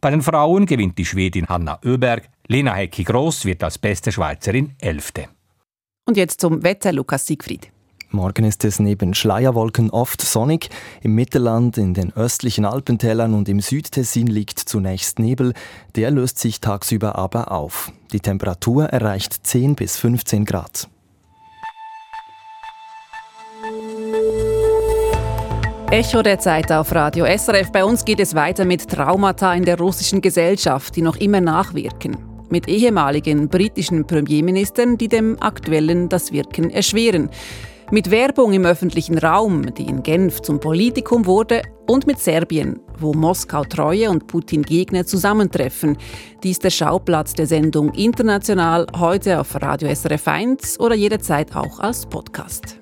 Bei 0.00 0.10
den 0.10 0.22
Frauen 0.22 0.66
gewinnt 0.66 0.98
die 0.98 1.04
Schwedin 1.04 1.46
Hanna 1.46 1.78
Öberg, 1.84 2.28
Lena 2.48 2.74
Hecki 2.74 3.04
Groß 3.04 3.44
wird 3.44 3.62
als 3.62 3.78
beste 3.78 4.12
Schweizerin 4.12 4.74
Elfte. 4.78 5.28
Und 6.04 6.16
jetzt 6.16 6.40
zum 6.40 6.62
Wetter, 6.62 6.92
Lukas 6.92 7.26
Siegfried. 7.26 7.72
Morgen 8.10 8.44
ist 8.44 8.64
es 8.64 8.78
neben 8.78 9.14
Schleierwolken 9.14 9.90
oft 9.90 10.22
sonnig. 10.22 10.70
Im 11.02 11.14
Mittelland, 11.14 11.76
in 11.76 11.92
den 11.92 12.12
östlichen 12.14 12.64
Alpentälern 12.64 13.34
und 13.34 13.48
im 13.48 13.60
Südtessin 13.60 14.28
liegt 14.28 14.58
zunächst 14.60 15.18
Nebel. 15.18 15.54
Der 15.96 16.12
löst 16.12 16.38
sich 16.38 16.60
tagsüber 16.60 17.16
aber 17.16 17.50
auf. 17.50 17.90
Die 18.12 18.20
Temperatur 18.20 18.86
erreicht 18.86 19.46
10 19.46 19.74
bis 19.74 19.96
15 19.96 20.44
Grad. 20.44 20.88
Echo 25.92 26.20
der 26.20 26.40
Zeit 26.40 26.72
auf 26.72 26.92
Radio 26.92 27.24
SRF. 27.26 27.70
Bei 27.70 27.84
uns 27.84 28.04
geht 28.04 28.18
es 28.18 28.34
weiter 28.34 28.64
mit 28.64 28.88
Traumata 28.88 29.54
in 29.54 29.64
der 29.64 29.78
russischen 29.78 30.20
Gesellschaft, 30.20 30.96
die 30.96 31.00
noch 31.00 31.16
immer 31.16 31.40
nachwirken. 31.40 32.16
Mit 32.50 32.66
ehemaligen 32.68 33.48
britischen 33.48 34.04
Premierministern, 34.04 34.98
die 34.98 35.06
dem 35.06 35.40
aktuellen 35.40 36.08
das 36.08 36.32
Wirken 36.32 36.70
erschweren. 36.70 37.30
Mit 37.92 38.10
Werbung 38.10 38.52
im 38.52 38.66
öffentlichen 38.66 39.16
Raum, 39.16 39.72
die 39.76 39.84
in 39.84 40.02
Genf 40.02 40.42
zum 40.42 40.58
Politikum 40.58 41.24
wurde, 41.24 41.62
und 41.86 42.04
mit 42.08 42.18
Serbien, 42.18 42.80
wo 42.98 43.14
Moskau-Treue 43.14 44.10
und 44.10 44.26
Putin-Gegner 44.26 45.06
zusammentreffen. 45.06 45.98
Dies 46.42 46.58
der 46.58 46.70
Schauplatz 46.70 47.34
der 47.34 47.46
Sendung 47.46 47.94
International 47.94 48.88
heute 48.98 49.38
auf 49.38 49.54
Radio 49.62 49.94
SRF 49.94 50.26
1 50.26 50.80
oder 50.80 50.96
jederzeit 50.96 51.54
auch 51.54 51.78
als 51.78 52.06
Podcast. 52.06 52.80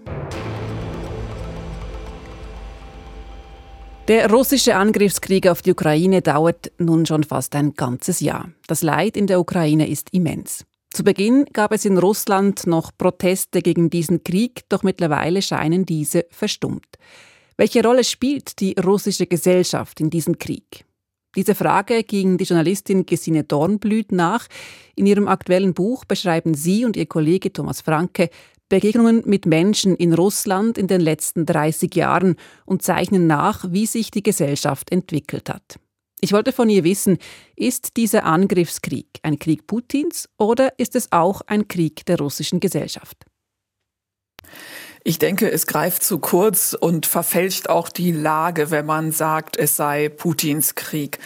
Der 4.07 4.31
russische 4.31 4.77
Angriffskrieg 4.77 5.47
auf 5.47 5.63
die 5.63 5.71
Ukraine 5.71 6.21
dauert 6.21 6.71
nun 6.77 7.07
schon 7.07 7.25
fast 7.25 7.55
ein 7.55 7.73
ganzes 7.73 8.21
Jahr. 8.21 8.51
Das 8.67 8.83
Leid 8.83 9.17
in 9.17 9.27
der 9.27 9.41
Ukraine 9.41 9.89
ist 9.89 10.13
immens. 10.13 10.67
Zu 10.91 11.05
Beginn 11.05 11.47
gab 11.55 11.73
es 11.73 11.87
in 11.87 11.97
Russland 11.97 12.67
noch 12.67 12.91
Proteste 12.99 13.63
gegen 13.63 13.89
diesen 13.89 14.23
Krieg, 14.23 14.65
doch 14.69 14.83
mittlerweile 14.83 15.41
scheinen 15.41 15.87
diese 15.87 16.27
verstummt. 16.31 16.87
Welche 17.57 17.83
Rolle 17.83 18.05
spielt 18.05 18.61
die 18.61 18.75
russische 18.75 19.27
Gesellschaft 19.27 19.99
in 20.01 20.11
diesem 20.11 20.37
Krieg? 20.37 20.85
Diese 21.35 21.55
Frage 21.55 22.05
ging 22.05 22.37
die 22.37 22.45
Journalistin 22.45 23.07
Gesine 23.07 23.43
Dornblüt 23.43 24.13
nach. 24.13 24.47
In 24.95 25.07
ihrem 25.07 25.29
aktuellen 25.29 25.73
Buch 25.73 26.05
beschreiben 26.05 26.55
sie 26.55 26.85
und 26.85 26.97
ihr 26.97 27.07
Kollege 27.07 27.53
Thomas 27.53 27.81
Franke 27.81 28.29
Begegnungen 28.69 29.23
mit 29.27 29.47
Menschen 29.47 29.95
in 29.97 30.15
Russland 30.15 30.79
in 30.79 30.87
den 30.87 31.01
letzten 31.01 31.47
30 31.47 31.95
Jahren 31.95 32.37
und 32.65 32.83
zeichnen 32.83 33.27
nach, 33.27 33.67
wie 33.71 33.87
sich 33.87 34.11
die 34.11 34.23
Gesellschaft 34.23 34.91
entwickelt 34.91 35.49
hat. 35.49 35.79
Ich 36.21 36.33
wollte 36.33 36.53
von 36.53 36.71
ihr 36.71 36.85
wissen, 36.85 37.19
ist 37.55 37.99
dieser 37.99 38.25
Angriffskrieg 38.25 39.09
ein 39.23 39.39
Krieg 39.39 39.67
Putins 39.67 40.29
oder 40.39 40.79
ist 40.79 40.97
es 40.97 41.13
auch 41.13 41.43
ein 41.43 41.69
Krieg 41.69 42.07
der 42.07 42.19
russischen 42.19 42.61
Gesellschaft? 42.61 43.27
Ich 45.07 45.19
denke, 45.19 45.51
es 45.51 45.67
greift 45.67 46.03
zu 46.03 46.19
kurz 46.19 46.73
und 46.73 47.05
verfälscht 47.05 47.69
auch 47.69 47.91
die 47.91 48.11
Lage, 48.11 48.71
wenn 48.71 48.87
man 48.87 49.13
sagt, 49.13 49.59
es 49.59 49.77
sei 49.77 50.09
Putins 50.09 50.77
Krieg. 50.77 51.19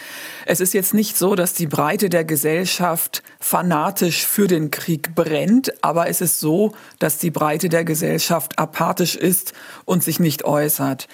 Es 0.45 0.59
ist 0.59 0.73
jetzt 0.73 0.93
nicht 0.93 1.17
so, 1.17 1.33
dass 1.33 1.53
die 1.53 1.67
Breite 1.67 2.09
der 2.09 2.25
Gesellschaft 2.25 3.23
fanatisch 3.39 4.25
für 4.25 4.47
den 4.47 4.69
Krieg 4.69 5.15
brennt, 5.15 5.81
aber 5.81 6.09
es 6.09 6.19
ist 6.19 6.41
so, 6.41 6.73
dass 6.99 7.19
die 7.19 7.31
Breite 7.31 7.69
der 7.69 7.85
Gesellschaft 7.85 8.59
apathisch 8.59 9.15
ist 9.15 9.53
und 9.85 10.03
sich 10.03 10.19
nicht 10.19 10.43
äußert 10.43 11.07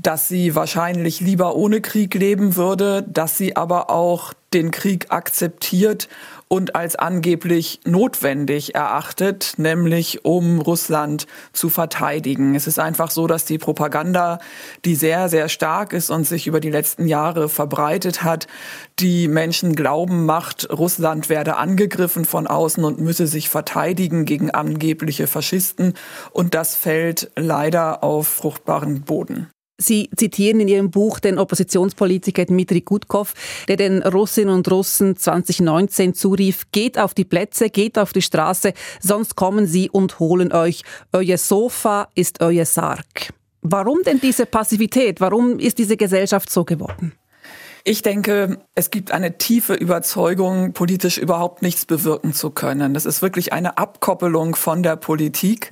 dass 0.00 0.28
sie 0.28 0.54
wahrscheinlich 0.54 1.18
lieber 1.18 1.56
ohne 1.56 1.80
Krieg 1.80 2.14
leben 2.14 2.54
würde, 2.54 3.02
dass 3.02 3.36
sie 3.36 3.56
aber 3.56 3.90
auch 3.90 4.32
den 4.54 4.70
Krieg 4.70 5.06
akzeptiert 5.10 6.08
und 6.48 6.74
als 6.74 6.96
angeblich 6.96 7.80
notwendig 7.84 8.74
erachtet, 8.74 9.54
nämlich 9.58 10.24
um 10.24 10.60
Russland 10.60 11.26
zu 11.52 11.68
verteidigen. 11.68 12.54
Es 12.54 12.66
ist 12.66 12.78
einfach 12.78 13.10
so, 13.10 13.26
dass 13.26 13.44
die 13.44 13.58
Propaganda, 13.58 14.38
die 14.84 14.94
sehr, 14.94 15.28
sehr 15.28 15.48
stark 15.48 15.92
ist 15.92 16.10
und 16.10 16.24
sich 16.24 16.46
über 16.46 16.60
die 16.60 16.70
letzten 16.70 17.06
Jahre 17.06 17.48
verbreitet 17.48 18.24
hat, 18.24 18.46
die 18.98 19.28
Menschen 19.28 19.76
glauben 19.76 20.24
macht, 20.26 20.68
Russland 20.70 21.28
werde 21.28 21.56
angegriffen 21.56 22.24
von 22.24 22.46
außen 22.46 22.82
und 22.82 23.00
müsse 23.00 23.26
sich 23.26 23.48
verteidigen 23.48 24.24
gegen 24.24 24.50
angebliche 24.50 25.26
Faschisten. 25.26 25.94
Und 26.32 26.54
das 26.54 26.74
fällt 26.74 27.30
leider 27.36 28.02
auf 28.02 28.26
fruchtbaren 28.26 29.02
Boden. 29.02 29.50
Sie 29.80 30.10
zitieren 30.16 30.58
in 30.58 30.66
Ihrem 30.66 30.90
Buch 30.90 31.20
den 31.20 31.38
Oppositionspolitiker 31.38 32.44
Dmitri 32.44 32.80
Gutkov, 32.80 33.34
der 33.68 33.76
den 33.76 34.02
Russinnen 34.02 34.52
und 34.52 34.68
Russen 34.68 35.16
2019 35.16 36.14
zurief, 36.14 36.66
geht 36.72 36.98
auf 36.98 37.14
die 37.14 37.24
Plätze, 37.24 37.70
geht 37.70 37.96
auf 37.96 38.12
die 38.12 38.22
Straße, 38.22 38.72
sonst 39.00 39.36
kommen 39.36 39.68
sie 39.68 39.88
und 39.88 40.18
holen 40.18 40.52
euch. 40.52 40.82
Euer 41.12 41.38
Sofa 41.38 42.08
ist 42.16 42.40
euer 42.40 42.64
Sarg. 42.64 43.32
Warum 43.62 44.02
denn 44.02 44.20
diese 44.20 44.46
Passivität? 44.46 45.20
Warum 45.20 45.60
ist 45.60 45.78
diese 45.78 45.96
Gesellschaft 45.96 46.50
so 46.50 46.64
geworden? 46.64 47.12
Ich 47.84 48.02
denke, 48.02 48.58
es 48.74 48.90
gibt 48.90 49.12
eine 49.12 49.38
tiefe 49.38 49.74
Überzeugung, 49.74 50.72
politisch 50.72 51.18
überhaupt 51.18 51.62
nichts 51.62 51.86
bewirken 51.86 52.34
zu 52.34 52.50
können. 52.50 52.94
Das 52.94 53.06
ist 53.06 53.22
wirklich 53.22 53.52
eine 53.52 53.78
Abkoppelung 53.78 54.56
von 54.56 54.82
der 54.82 54.96
Politik. 54.96 55.70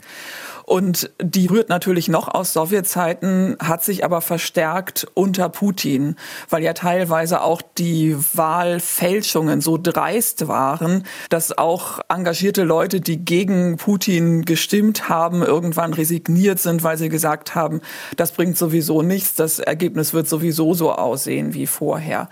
Und 0.66 1.10
die 1.22 1.46
rührt 1.46 1.68
natürlich 1.68 2.08
noch 2.08 2.26
aus 2.26 2.52
Sowjetzeiten, 2.52 3.56
hat 3.60 3.84
sich 3.84 4.04
aber 4.04 4.20
verstärkt 4.20 5.06
unter 5.14 5.48
Putin, 5.48 6.16
weil 6.50 6.64
ja 6.64 6.72
teilweise 6.72 7.40
auch 7.42 7.62
die 7.78 8.16
Wahlfälschungen 8.34 9.60
so 9.60 9.78
dreist 9.80 10.48
waren, 10.48 11.04
dass 11.30 11.56
auch 11.56 12.00
engagierte 12.08 12.64
Leute, 12.64 13.00
die 13.00 13.24
gegen 13.24 13.76
Putin 13.76 14.44
gestimmt 14.44 15.08
haben, 15.08 15.42
irgendwann 15.42 15.94
resigniert 15.94 16.58
sind, 16.58 16.82
weil 16.82 16.98
sie 16.98 17.10
gesagt 17.10 17.54
haben, 17.54 17.80
das 18.16 18.32
bringt 18.32 18.58
sowieso 18.58 19.02
nichts, 19.02 19.36
das 19.36 19.60
Ergebnis 19.60 20.14
wird 20.14 20.28
sowieso 20.28 20.74
so 20.74 20.90
aussehen 20.90 21.54
wie 21.54 21.68
vorher. 21.68 22.28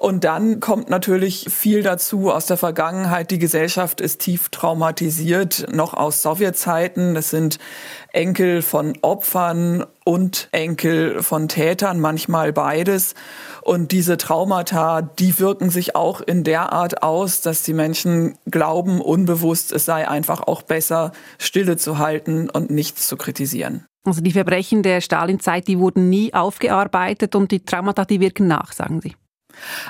Und 0.00 0.24
dann 0.24 0.60
kommt 0.60 0.88
natürlich 0.88 1.48
viel 1.50 1.82
dazu 1.82 2.30
aus 2.30 2.46
der 2.46 2.56
Vergangenheit. 2.56 3.30
Die 3.30 3.38
Gesellschaft 3.38 4.00
ist 4.00 4.22
tief 4.22 4.48
traumatisiert, 4.48 5.66
noch 5.74 5.92
aus 5.92 6.22
Sowjetzeiten. 6.22 7.14
Das 7.14 7.28
sind 7.28 7.58
Enkel 8.10 8.62
von 8.62 8.96
Opfern 9.02 9.84
und 10.06 10.48
Enkel 10.52 11.22
von 11.22 11.48
Tätern, 11.48 12.00
manchmal 12.00 12.54
beides. 12.54 13.14
Und 13.60 13.92
diese 13.92 14.16
Traumata, 14.16 15.02
die 15.02 15.38
wirken 15.38 15.68
sich 15.68 15.94
auch 15.94 16.22
in 16.22 16.44
der 16.44 16.72
Art 16.72 17.02
aus, 17.02 17.42
dass 17.42 17.62
die 17.62 17.74
Menschen 17.74 18.38
glauben, 18.50 19.02
unbewusst, 19.02 19.70
es 19.70 19.84
sei 19.84 20.08
einfach 20.08 20.40
auch 20.40 20.62
besser, 20.62 21.12
Stille 21.36 21.76
zu 21.76 21.98
halten 21.98 22.48
und 22.48 22.70
nichts 22.70 23.06
zu 23.06 23.18
kritisieren. 23.18 23.84
Also 24.06 24.22
die 24.22 24.32
Verbrechen 24.32 24.82
der 24.82 25.02
Stalinzeit, 25.02 25.68
die 25.68 25.78
wurden 25.78 26.08
nie 26.08 26.32
aufgearbeitet 26.32 27.34
und 27.34 27.50
die 27.50 27.62
Traumata, 27.62 28.06
die 28.06 28.20
wirken 28.20 28.46
nach, 28.46 28.72
sagen 28.72 29.02
Sie. 29.02 29.14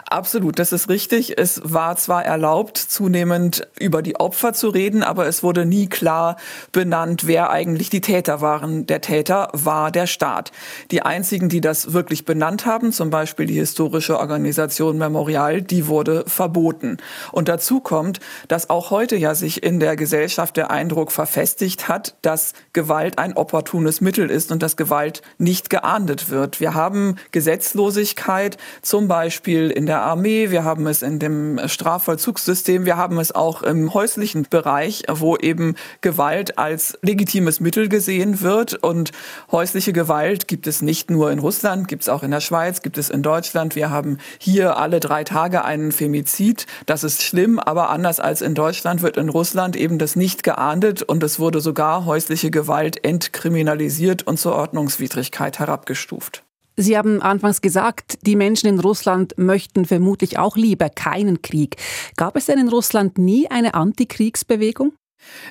Absolut, 0.06 0.58
das 0.58 0.72
ist 0.72 0.88
richtig. 0.88 1.38
Es 1.38 1.60
war 1.64 1.96
zwar 1.96 2.24
erlaubt, 2.24 2.78
zunehmend 2.78 3.68
über 3.78 4.02
die 4.02 4.16
Opfer 4.16 4.52
zu 4.52 4.68
reden, 4.68 5.02
aber 5.02 5.26
es 5.26 5.42
wurde 5.42 5.66
nie 5.66 5.88
klar 5.88 6.36
benannt, 6.72 7.26
wer 7.26 7.50
eigentlich 7.50 7.90
die 7.90 8.00
Täter 8.00 8.40
waren. 8.40 8.86
Der 8.86 9.00
Täter 9.00 9.48
war 9.52 9.90
der 9.90 10.06
Staat. 10.06 10.52
Die 10.90 11.02
einzigen, 11.02 11.48
die 11.48 11.60
das 11.60 11.92
wirklich 11.92 12.24
benannt 12.24 12.66
haben, 12.66 12.92
zum 12.92 13.10
Beispiel 13.10 13.46
die 13.46 13.54
historische 13.54 14.18
Organisation 14.18 14.98
Memorial, 14.98 15.62
die 15.62 15.86
wurde 15.86 16.24
verboten. 16.26 16.98
Und 17.32 17.48
dazu 17.48 17.80
kommt, 17.80 18.20
dass 18.48 18.70
auch 18.70 18.90
heute 18.90 19.16
ja 19.16 19.34
sich 19.34 19.62
in 19.62 19.80
der 19.80 19.96
Gesellschaft 19.96 20.56
der 20.56 20.70
Eindruck 20.70 21.12
verfestigt 21.12 21.88
hat, 21.88 22.14
dass 22.22 22.52
Gewalt 22.72 23.18
ein 23.18 23.36
opportunes 23.36 24.00
Mittel 24.00 24.30
ist 24.30 24.52
und 24.52 24.62
dass 24.62 24.76
Gewalt 24.76 25.22
nicht 25.38 25.70
geahndet 25.70 26.30
wird. 26.30 26.60
Wir 26.60 26.74
haben 26.74 27.16
Gesetzlosigkeit, 27.32 28.56
zum 28.82 29.08
Beispiel 29.08 29.49
Beispiel 29.50 29.72
in 29.72 29.86
der 29.86 30.02
Armee, 30.02 30.52
wir 30.52 30.62
haben 30.62 30.86
es 30.86 31.02
in 31.02 31.18
dem 31.18 31.60
Strafvollzugssystem, 31.66 32.84
wir 32.84 32.96
haben 32.96 33.18
es 33.18 33.34
auch 33.34 33.64
im 33.64 33.92
häuslichen 33.92 34.46
Bereich, 34.48 35.02
wo 35.10 35.36
eben 35.36 35.74
Gewalt 36.02 36.56
als 36.56 36.96
legitimes 37.02 37.58
Mittel 37.58 37.88
gesehen 37.88 38.42
wird. 38.42 38.74
Und 38.74 39.10
häusliche 39.50 39.92
Gewalt 39.92 40.46
gibt 40.46 40.68
es 40.68 40.82
nicht 40.82 41.10
nur 41.10 41.32
in 41.32 41.40
Russland, 41.40 41.88
gibt 41.88 42.02
es 42.02 42.08
auch 42.08 42.22
in 42.22 42.30
der 42.30 42.38
Schweiz, 42.38 42.80
gibt 42.80 42.96
es 42.96 43.10
in 43.10 43.24
Deutschland. 43.24 43.74
Wir 43.74 43.90
haben 43.90 44.18
hier 44.38 44.76
alle 44.76 45.00
drei 45.00 45.24
Tage 45.24 45.64
einen 45.64 45.90
Femizid. 45.90 46.66
Das 46.86 47.02
ist 47.02 47.20
schlimm, 47.20 47.58
aber 47.58 47.90
anders 47.90 48.20
als 48.20 48.42
in 48.42 48.54
Deutschland 48.54 49.02
wird 49.02 49.16
in 49.16 49.30
Russland 49.30 49.74
eben 49.74 49.98
das 49.98 50.14
nicht 50.14 50.44
geahndet 50.44 51.02
und 51.02 51.24
es 51.24 51.40
wurde 51.40 51.60
sogar 51.60 52.04
häusliche 52.04 52.52
Gewalt 52.52 53.04
entkriminalisiert 53.04 54.28
und 54.28 54.38
zur 54.38 54.54
Ordnungswidrigkeit 54.54 55.58
herabgestuft. 55.58 56.44
Sie 56.80 56.96
haben 56.96 57.20
anfangs 57.20 57.60
gesagt, 57.60 58.18
die 58.22 58.36
Menschen 58.36 58.66
in 58.66 58.80
Russland 58.80 59.34
möchten 59.36 59.84
vermutlich 59.84 60.38
auch 60.38 60.56
lieber 60.56 60.88
keinen 60.88 61.42
Krieg. 61.42 61.76
Gab 62.16 62.36
es 62.36 62.46
denn 62.46 62.58
in 62.58 62.68
Russland 62.68 63.18
nie 63.18 63.50
eine 63.50 63.74
Antikriegsbewegung? 63.74 64.94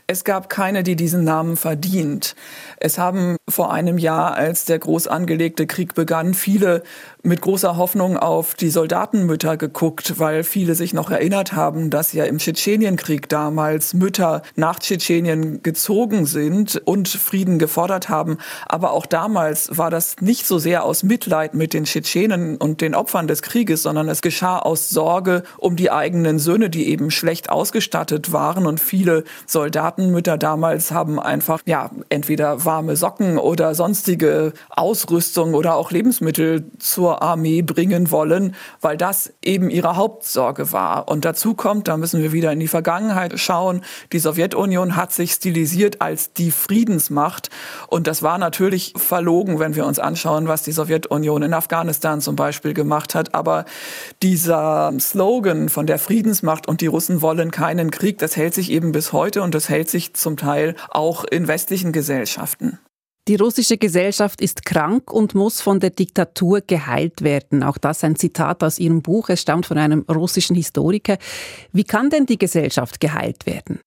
Es 0.07 0.23
gab 0.23 0.49
keine, 0.49 0.81
die 0.81 0.95
diesen 0.95 1.23
Namen 1.23 1.55
verdient. 1.55 2.35
Es 2.77 2.97
haben 2.97 3.37
vor 3.47 3.71
einem 3.71 3.99
Jahr, 3.99 4.33
als 4.33 4.65
der 4.65 4.79
groß 4.79 5.07
angelegte 5.07 5.67
Krieg 5.67 5.93
begann, 5.93 6.33
viele 6.33 6.81
mit 7.21 7.41
großer 7.41 7.75
Hoffnung 7.75 8.17
auf 8.17 8.53
die 8.53 8.69
Soldatenmütter 8.69 9.57
geguckt, 9.57 10.19
weil 10.19 10.43
viele 10.43 10.73
sich 10.73 10.93
noch 10.93 11.11
erinnert 11.11 11.53
haben, 11.53 11.89
dass 11.89 12.13
ja 12.13 12.23
im 12.23 12.37
Tschetschenienkrieg 12.37 13.27
damals 13.27 13.93
Mütter 13.93 14.41
nach 14.55 14.79
Tschetschenien 14.79 15.61
gezogen 15.61 16.25
sind 16.25 16.81
und 16.85 17.09
Frieden 17.09 17.59
gefordert 17.59 18.07
haben. 18.07 18.37
Aber 18.65 18.93
auch 18.93 19.05
damals 19.05 19.77
war 19.77 19.89
das 19.89 20.15
nicht 20.21 20.47
so 20.47 20.59
sehr 20.59 20.85
aus 20.85 21.03
Mitleid 21.03 21.53
mit 21.55 21.73
den 21.73 21.83
Tschetschenen 21.83 22.55
und 22.55 22.79
den 22.79 22.95
Opfern 22.95 23.27
des 23.27 23.41
Krieges, 23.41 23.83
sondern 23.83 24.07
es 24.07 24.21
geschah 24.21 24.59
aus 24.59 24.89
Sorge 24.89 25.43
um 25.57 25.75
die 25.75 25.91
eigenen 25.91 26.39
Söhne, 26.39 26.69
die 26.69 26.87
eben 26.87 27.11
schlecht 27.11 27.49
ausgestattet 27.49 28.31
waren 28.31 28.65
und 28.65 28.79
viele 28.79 29.25
Soldatenmütter 29.45 30.37
damals 30.37 30.91
haben 30.91 31.19
einfach, 31.19 31.61
ja, 31.65 31.91
entweder 32.07 32.63
warme 32.63 32.95
Socken 32.95 33.37
oder 33.37 33.75
sonstige 33.75 34.53
Ausrüstung 34.69 35.53
oder 35.53 35.75
auch 35.75 35.91
Lebensmittel 35.91 36.71
zur 36.79 37.08
Armee 37.15 37.61
bringen 37.61 38.11
wollen, 38.11 38.55
weil 38.81 38.97
das 38.97 39.33
eben 39.43 39.69
ihre 39.69 39.95
Hauptsorge 39.95 40.71
war. 40.71 41.09
Und 41.09 41.25
dazu 41.25 41.53
kommt, 41.53 41.87
da 41.87 41.97
müssen 41.97 42.21
wir 42.21 42.31
wieder 42.31 42.51
in 42.51 42.59
die 42.59 42.67
Vergangenheit 42.67 43.39
schauen, 43.39 43.81
die 44.11 44.19
Sowjetunion 44.19 44.95
hat 44.95 45.11
sich 45.11 45.33
stilisiert 45.33 46.01
als 46.01 46.33
die 46.33 46.51
Friedensmacht. 46.51 47.49
Und 47.87 48.07
das 48.07 48.23
war 48.23 48.37
natürlich 48.37 48.93
verlogen, 48.95 49.59
wenn 49.59 49.75
wir 49.75 49.85
uns 49.85 49.99
anschauen, 49.99 50.47
was 50.47 50.63
die 50.63 50.71
Sowjetunion 50.71 51.43
in 51.43 51.53
Afghanistan 51.53 52.21
zum 52.21 52.35
Beispiel 52.35 52.73
gemacht 52.73 53.15
hat. 53.15 53.33
Aber 53.35 53.65
dieser 54.21 54.91
Slogan 54.99 55.69
von 55.69 55.87
der 55.87 55.99
Friedensmacht 55.99 56.67
und 56.67 56.81
die 56.81 56.87
Russen 56.87 57.21
wollen 57.21 57.51
keinen 57.51 57.91
Krieg, 57.91 58.17
das 58.19 58.35
hält 58.35 58.53
sich 58.53 58.71
eben 58.71 58.91
bis 58.91 59.13
heute 59.13 59.41
und 59.41 59.55
das 59.55 59.69
hält 59.69 59.89
sich 59.89 60.13
zum 60.13 60.37
Teil 60.37 60.75
auch 60.89 61.23
in 61.23 61.47
westlichen 61.47 61.91
Gesellschaften. 61.91 62.79
Die 63.29 63.35
russische 63.35 63.77
Gesellschaft 63.77 64.41
ist 64.41 64.65
krank 64.65 65.13
und 65.13 65.35
muss 65.35 65.61
von 65.61 65.79
der 65.79 65.91
Diktatur 65.91 66.61
geheilt 66.61 67.21
werden. 67.21 67.61
Auch 67.61 67.77
das 67.77 68.03
ein 68.03 68.15
Zitat 68.15 68.63
aus 68.63 68.79
Ihrem 68.79 69.03
Buch. 69.03 69.29
Es 69.29 69.41
stammt 69.41 69.67
von 69.67 69.77
einem 69.77 70.03
russischen 70.09 70.55
Historiker. 70.55 71.19
Wie 71.71 71.83
kann 71.83 72.09
denn 72.09 72.25
die 72.25 72.39
Gesellschaft 72.39 72.99
geheilt 72.99 73.45
werden? 73.45 73.81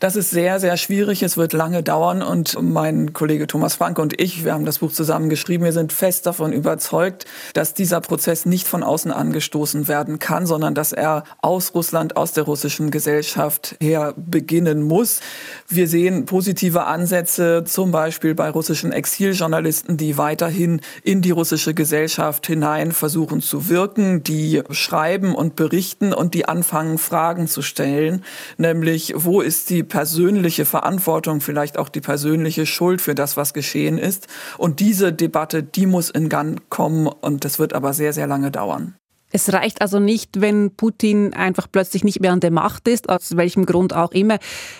Das 0.00 0.14
ist 0.14 0.30
sehr, 0.30 0.60
sehr 0.60 0.76
schwierig. 0.76 1.24
Es 1.24 1.36
wird 1.36 1.52
lange 1.52 1.82
dauern. 1.82 2.22
Und 2.22 2.56
mein 2.62 3.12
Kollege 3.12 3.48
Thomas 3.48 3.74
Franke 3.74 4.00
und 4.00 4.20
ich, 4.20 4.44
wir 4.44 4.52
haben 4.54 4.64
das 4.64 4.78
Buch 4.78 4.92
zusammen 4.92 5.28
geschrieben. 5.28 5.64
Wir 5.64 5.72
sind 5.72 5.92
fest 5.92 6.24
davon 6.26 6.52
überzeugt, 6.52 7.24
dass 7.54 7.74
dieser 7.74 8.00
Prozess 8.00 8.46
nicht 8.46 8.68
von 8.68 8.84
außen 8.84 9.10
angestoßen 9.10 9.88
werden 9.88 10.20
kann, 10.20 10.46
sondern 10.46 10.74
dass 10.74 10.92
er 10.92 11.24
aus 11.42 11.74
Russland, 11.74 12.16
aus 12.16 12.32
der 12.32 12.44
russischen 12.44 12.92
Gesellschaft 12.92 13.76
her 13.80 14.14
beginnen 14.16 14.82
muss. 14.82 15.20
Wir 15.66 15.88
sehen 15.88 16.26
positive 16.26 16.84
Ansätze, 16.84 17.64
zum 17.66 17.90
Beispiel 17.90 18.36
bei 18.36 18.50
russischen 18.50 18.92
Exiljournalisten, 18.92 19.96
die 19.96 20.16
weiterhin 20.16 20.80
in 21.02 21.22
die 21.22 21.32
russische 21.32 21.74
Gesellschaft 21.74 22.46
hinein 22.46 22.92
versuchen 22.92 23.40
zu 23.40 23.68
wirken, 23.68 24.22
die 24.22 24.62
schreiben 24.70 25.34
und 25.34 25.56
berichten 25.56 26.12
und 26.12 26.34
die 26.34 26.46
anfangen, 26.46 26.98
Fragen 26.98 27.48
zu 27.48 27.62
stellen, 27.62 28.24
nämlich 28.58 29.14
wo 29.16 29.40
ist 29.40 29.70
die 29.70 29.87
persönliche 29.88 30.64
Verantwortung, 30.64 31.40
vielleicht 31.40 31.78
auch 31.78 31.88
die 31.88 32.00
persönliche 32.00 32.66
Schuld 32.66 33.00
für 33.00 33.14
das, 33.14 33.36
was 33.36 33.54
geschehen 33.54 33.98
ist. 33.98 34.28
Und 34.56 34.80
diese 34.80 35.12
Debatte, 35.12 35.62
die 35.62 35.86
muss 35.86 36.10
in 36.10 36.28
Gang 36.28 36.60
kommen 36.68 37.06
und 37.06 37.44
das 37.44 37.58
wird 37.58 37.72
aber 37.72 37.92
sehr, 37.92 38.12
sehr 38.12 38.26
lange 38.26 38.50
dauern. 38.50 38.94
Es 39.30 39.52
reicht 39.52 39.82
also 39.82 40.00
nicht, 40.00 40.40
wenn 40.40 40.74
Putin 40.74 41.34
einfach 41.34 41.66
plötzlich 41.70 42.02
nicht 42.02 42.20
mehr 42.20 42.32
an 42.32 42.40
der 42.40 42.50
Macht 42.50 42.88
ist, 42.88 43.08
aus 43.08 43.36
welchem 43.36 43.66
Grund 43.66 43.94
auch 43.94 44.12
immer, 44.12 44.38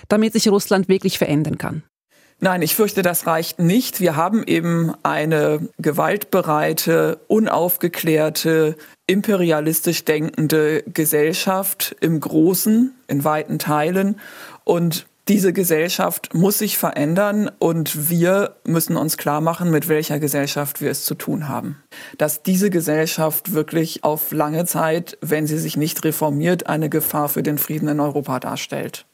damit 0.09 0.33
sich 0.33 0.49
Russland 0.49 0.89
wirklich 0.89 1.19
verändern 1.19 1.59
kann. 1.59 1.83
Nein, 2.41 2.63
ich 2.63 2.77
fürchte, 2.77 3.03
das 3.03 3.27
reicht 3.27 3.59
nicht. 3.59 4.01
Wir 4.01 4.15
haben 4.15 4.45
eben 4.45 4.95
eine 5.03 5.69
gewaltbereite, 5.79 7.19
unaufgeklärte, 7.27 8.77
imperialistisch 9.09 10.05
denkende 10.05 10.85
Gesellschaft 10.85 11.97
im 12.01 12.21
Großen, 12.21 12.95
in 13.09 13.25
weiten 13.25 13.59
Teilen. 13.59 14.21
Und 14.69 15.07
diese 15.29 15.55
Gesellschaft 15.55 16.35
muss 16.35 16.59
sich 16.59 16.77
verändern 16.77 17.51
und 17.59 18.11
wir 18.11 18.57
müssen 18.65 18.99
uns 18.99 19.17
klar 19.17 19.41
machen, 19.41 19.71
mit 19.71 19.89
welcher 19.89 20.19
Gesellschaft 20.19 20.83
wir 20.83 20.91
es 20.91 21.07
zu 21.07 21.15
tun 21.15 21.49
haben. 21.49 21.83
Dass 22.19 22.43
diese 22.43 22.69
Gesellschaft 22.69 23.55
wirklich 23.55 24.05
auf 24.05 24.31
lange 24.31 24.67
Zeit, 24.67 25.17
wenn 25.23 25.47
sie 25.47 25.57
sich 25.57 25.79
nicht 25.79 26.05
reformiert, 26.05 26.67
eine 26.67 26.91
Gefahr 26.91 27.31
für 27.31 27.43
den 27.43 27.57
Frieden 27.57 27.89
in 27.89 27.99
Europa 27.99 28.41
darstellt. 28.41 29.07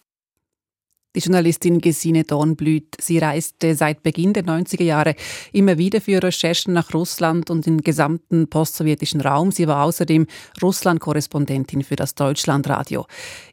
Die 1.15 1.21
Journalistin 1.21 1.81
Gesine 1.81 2.25
Dornblüt, 2.25 2.97
sie 3.01 3.19
reiste 3.19 3.77
seit 3.77 4.03
Beginn 4.03 4.33
der 4.33 4.45
90er 4.45 4.83
Jahre 4.83 5.15
immer 5.53 5.79
wieder 5.79 6.01
für 6.01 6.21
Recherchen 6.21 6.75
nach 6.75 6.93
Russland 6.93 7.51
und 7.51 7.67
den 7.67 7.83
gesamten 7.83 8.49
postsowjetischen 8.49 9.21
Raum. 9.21 9.53
Sie 9.53 9.69
war 9.69 9.85
außerdem 9.85 10.27
Russland-Korrespondentin 10.61 11.85
für 11.85 11.97
das 11.97 12.17
Deutschlandradio. 12.17 13.07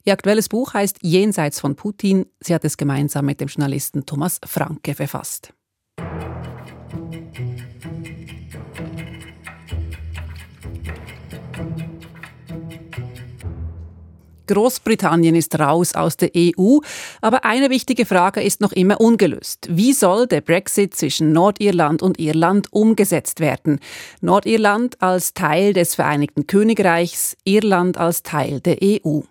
Ihr 0.06 0.14
aktuelles 0.14 0.50
Buch 0.50 0.74
heißt 0.74 0.98
Jenseits 1.02 1.60
von 1.60 1.76
Putin. 1.76 2.26
Sie 2.40 2.56
hat 2.56 2.66
es 2.66 2.78
gemeinsam 2.78 3.26
mit 3.26 3.40
dem 3.40 3.48
Journalisten 3.48 4.08
Thomas 4.08 4.40
Franke 4.44 4.96
verfasst. 4.96 5.54
Großbritannien 14.52 15.36
ist 15.36 15.58
raus 15.58 15.96
aus 15.96 16.18
der 16.18 16.32
EU. 16.36 16.80
Aber 17.22 17.46
eine 17.46 17.70
wichtige 17.70 18.06
Frage 18.06 18.42
ist 18.42 18.60
noch 18.60 18.74
immer 18.74 19.00
ungelöst. 19.00 19.68
Wie 19.70 19.94
soll 19.94 20.28
der 20.28 20.42
Brexit 20.42 20.96
zwischen 20.96 21.32
Nordirland 21.32 22.02
und 22.02 22.20
Irland 22.20 22.68
umgesetzt 22.72 23.40
werden? 23.40 23.80
Nordirland 24.20 25.02
als 25.02 25.34
Teil 25.34 25.74
des 25.74 25.96
Vereinigten 25.96 26.48
Königreichs, 26.48 27.38
Irland 27.46 27.98
als 27.98 28.24
Teil 28.24 28.60
der 28.60 28.78
EU. 28.82 29.22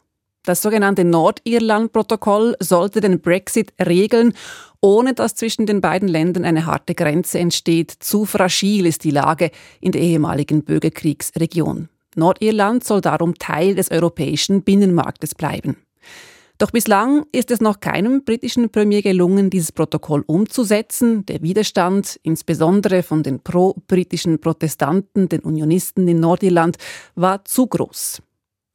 Das 0.44 0.62
sogenannte 0.62 1.04
Nordirland-Protokoll 1.04 2.56
sollte 2.60 3.02
den 3.02 3.20
Brexit 3.20 3.74
regeln, 3.78 4.32
ohne 4.80 5.12
dass 5.12 5.34
zwischen 5.34 5.66
den 5.66 5.82
beiden 5.82 6.08
Ländern 6.08 6.46
eine 6.46 6.64
harte 6.64 6.94
Grenze 6.94 7.38
entsteht. 7.38 7.90
Zu 8.00 8.24
fragil 8.24 8.86
ist 8.86 9.04
die 9.04 9.10
Lage 9.10 9.50
in 9.80 9.92
der 9.92 10.00
ehemaligen 10.00 10.64
Bürgerkriegsregion. 10.64 11.90
Nordirland 12.16 12.84
soll 12.84 13.00
darum 13.00 13.36
Teil 13.36 13.74
des 13.74 13.90
europäischen 13.90 14.62
Binnenmarktes 14.62 15.34
bleiben. 15.34 15.76
Doch 16.60 16.72
bislang 16.72 17.24
ist 17.32 17.50
es 17.50 17.62
noch 17.62 17.80
keinem 17.80 18.22
britischen 18.22 18.68
Premier 18.68 19.00
gelungen, 19.00 19.48
dieses 19.48 19.72
Protokoll 19.72 20.24
umzusetzen. 20.26 21.24
Der 21.24 21.40
Widerstand, 21.40 22.20
insbesondere 22.22 23.02
von 23.02 23.22
den 23.22 23.40
pro-britischen 23.40 24.40
Protestanten, 24.40 25.30
den 25.30 25.40
Unionisten 25.40 26.06
in 26.06 26.20
Nordirland, 26.20 26.76
war 27.14 27.46
zu 27.46 27.66
groß. 27.66 28.20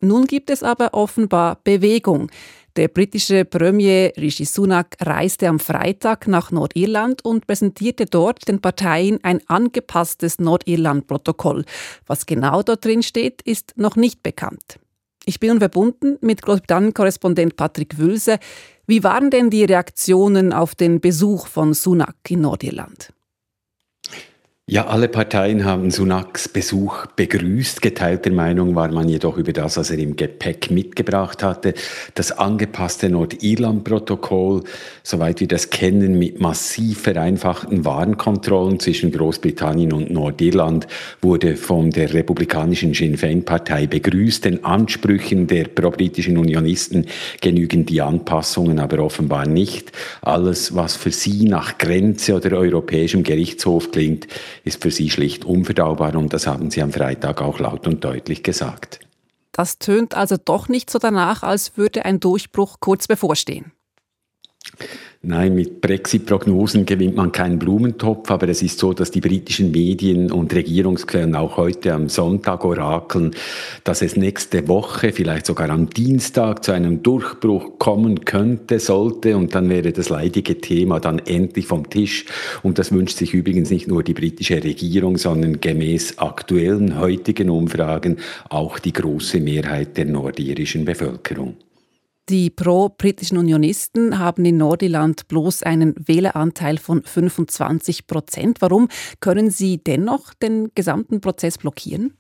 Nun 0.02 0.26
gibt 0.26 0.50
es 0.50 0.64
aber 0.64 0.96
offenbar 0.96 1.60
Bewegung. 1.64 2.32
Der 2.76 2.90
britische 2.90 3.46
Premier 3.46 4.12
Rishi 4.18 4.44
Sunak 4.44 4.98
reiste 5.00 5.48
am 5.48 5.60
Freitag 5.60 6.28
nach 6.28 6.52
Nordirland 6.52 7.24
und 7.24 7.48
präsentierte 7.48 8.06
dort 8.06 8.50
den 8.50 8.60
Parteien 8.60 9.18
ein 9.24 9.40
angepasstes 9.48 10.40
Nordirland-Protokoll. 10.40 11.64
Was 12.06 12.26
genau 12.26 12.64
dort 12.64 12.84
drin 12.84 13.02
steht, 13.02 13.42
ist 13.44 13.78
noch 13.78 13.96
nicht 13.96 14.24
bekannt. 14.24 14.78
Ich 15.24 15.40
bin 15.40 15.60
verbunden 15.60 16.18
mit 16.20 16.42
Großbritannien-Korrespondent 16.42 17.56
Patrick 17.56 17.98
Wülse. 17.98 18.40
Wie 18.88 19.06
waren 19.06 19.32
denn 19.32 19.50
die 19.50 19.64
Reaktionen 19.64 20.52
auf 20.52 20.76
den 20.76 21.00
Besuch 21.00 21.48
von 21.48 21.74
Sunak 21.74 22.18
in 22.28 22.42
Nordirland? 22.42 23.14
Ja, 24.68 24.88
alle 24.88 25.08
Parteien 25.10 25.64
haben 25.64 25.92
Sunaks 25.92 26.50
Besuch 26.50 27.06
begrüßt. 27.16 27.84
Geteilter 27.84 28.32
Meinung 28.32 28.74
war 28.74 28.92
man 28.92 29.08
jedoch 29.08 29.38
über 29.38 29.54
das, 29.54 29.78
was 29.78 29.92
er 29.92 30.00
im 30.00 30.16
Gepäck 30.16 30.72
mitgebracht 30.72 31.44
hatte. 31.44 31.76
Das 32.16 32.32
angepasste 32.32 33.12
Nordirland-Protokoll, 33.12 34.64
soweit 35.04 35.40
wir 35.40 35.48
das 35.48 35.70
kennen, 35.70 36.18
mit 36.18 36.42
massiv 36.42 37.02
vereinfachten 37.02 37.86
Warenkontrollen 37.86 38.80
zwischen 38.80 39.12
Großbritannien 39.12 39.94
und 39.94 40.10
Nordirland, 40.10 40.88
wurde 41.22 41.58
von 41.58 41.92
der 41.92 42.12
republikanischen 42.12 42.96
Sinn 42.96 43.18
Féin-Partei 43.18 43.86
begrüßt. 43.86 44.46
Den 44.46 44.66
Ansprüchen 44.66 45.46
der 45.46 45.66
pro-britischen 45.66 46.40
Unionisten 46.40 47.06
genügen 47.40 47.86
die 47.86 48.02
Anpassungen 48.02 48.80
aber 48.80 48.98
offenbar 48.98 49.46
nicht. 49.46 49.92
Alles, 50.24 50.74
was 50.74 50.96
für 50.96 51.12
sie 51.12 51.46
nach 51.46 51.78
Grenze 51.78 52.34
oder 52.34 52.58
europäischem 52.58 53.22
Gerichtshof 53.22 53.92
klingt, 53.92 54.26
ist 54.66 54.82
für 54.82 54.92
sie 54.92 55.10
schlicht 55.10 55.46
unverdaubar 55.46 56.16
und 56.16 56.34
das 56.34 56.48
haben 56.48 56.72
sie 56.72 56.82
am 56.82 56.92
Freitag 56.92 57.42
auch 57.42 57.60
laut 57.60 57.88
und 57.88 58.04
deutlich 58.04 58.44
gesagt. 58.44 59.00
Das 59.52 59.80
tönt 59.80 60.16
also 60.16 60.36
doch 60.44 60.68
nicht 60.68 60.90
so 60.90 61.00
danach, 61.00 61.44
als 61.44 61.78
würde 61.78 62.04
ein 62.04 62.20
Durchbruch 62.20 62.82
kurz 62.82 63.08
bevorstehen. 63.08 63.72
Nein, 65.28 65.56
mit 65.56 65.82
Brexit-Prognosen 65.82 66.86
gewinnt 66.86 67.16
man 67.16 67.32
keinen 67.32 67.58
Blumentopf, 67.58 68.30
aber 68.30 68.48
es 68.48 68.62
ist 68.62 68.78
so, 68.78 68.94
dass 68.94 69.10
die 69.10 69.22
britischen 69.22 69.72
Medien 69.72 70.32
und 70.32 70.54
Regierungsquellen 70.54 71.34
auch 71.34 71.58
heute 71.58 71.94
am 71.94 72.10
Sonntag 72.10 72.64
orakeln, 72.64 73.32
dass 73.84 74.04
es 74.04 74.16
nächste 74.16 74.68
Woche, 74.68 75.12
vielleicht 75.12 75.48
sogar 75.48 75.72
am 75.72 75.90
Dienstag 75.90 76.64
zu 76.64 76.74
einem 76.74 77.02
Durchbruch 77.02 77.80
kommen 77.80 78.24
könnte, 78.24 78.80
sollte 78.80 79.36
und 79.36 79.56
dann 79.56 79.68
wäre 79.68 79.92
das 79.92 80.10
leidige 80.10 80.62
Thema 80.62 81.00
dann 81.00 81.18
endlich 81.18 81.66
vom 81.66 81.90
Tisch. 81.90 82.26
Und 82.62 82.78
das 82.78 82.92
wünscht 82.92 83.18
sich 83.18 83.34
übrigens 83.34 83.72
nicht 83.72 83.88
nur 83.88 84.04
die 84.04 84.14
britische 84.14 84.64
Regierung, 84.64 85.18
sondern 85.18 85.60
gemäß 85.60 86.20
aktuellen 86.20 87.00
heutigen 87.00 87.50
Umfragen 87.50 88.18
auch 88.50 88.78
die 88.78 88.94
große 88.94 89.40
Mehrheit 89.40 89.98
der 89.98 90.06
nordirischen 90.06 90.86
Bevölkerung. 90.86 91.56
Die 92.30 92.50
pro-britischen 92.50 93.38
Unionisten 93.38 94.18
haben 94.18 94.46
in 94.46 94.58
Nordirland 94.58 95.28
bloß 95.28 95.62
einen 95.62 95.94
Wähleranteil 96.08 96.80
von 96.80 97.04
25 97.04 98.08
Prozent. 98.08 98.62
Warum 98.62 98.88
können 99.20 99.52
sie 99.52 99.78
dennoch 99.78 100.34
den 100.34 100.72
gesamten 100.74 101.22
Prozess 101.22 101.60
blockieren? 101.60 102.18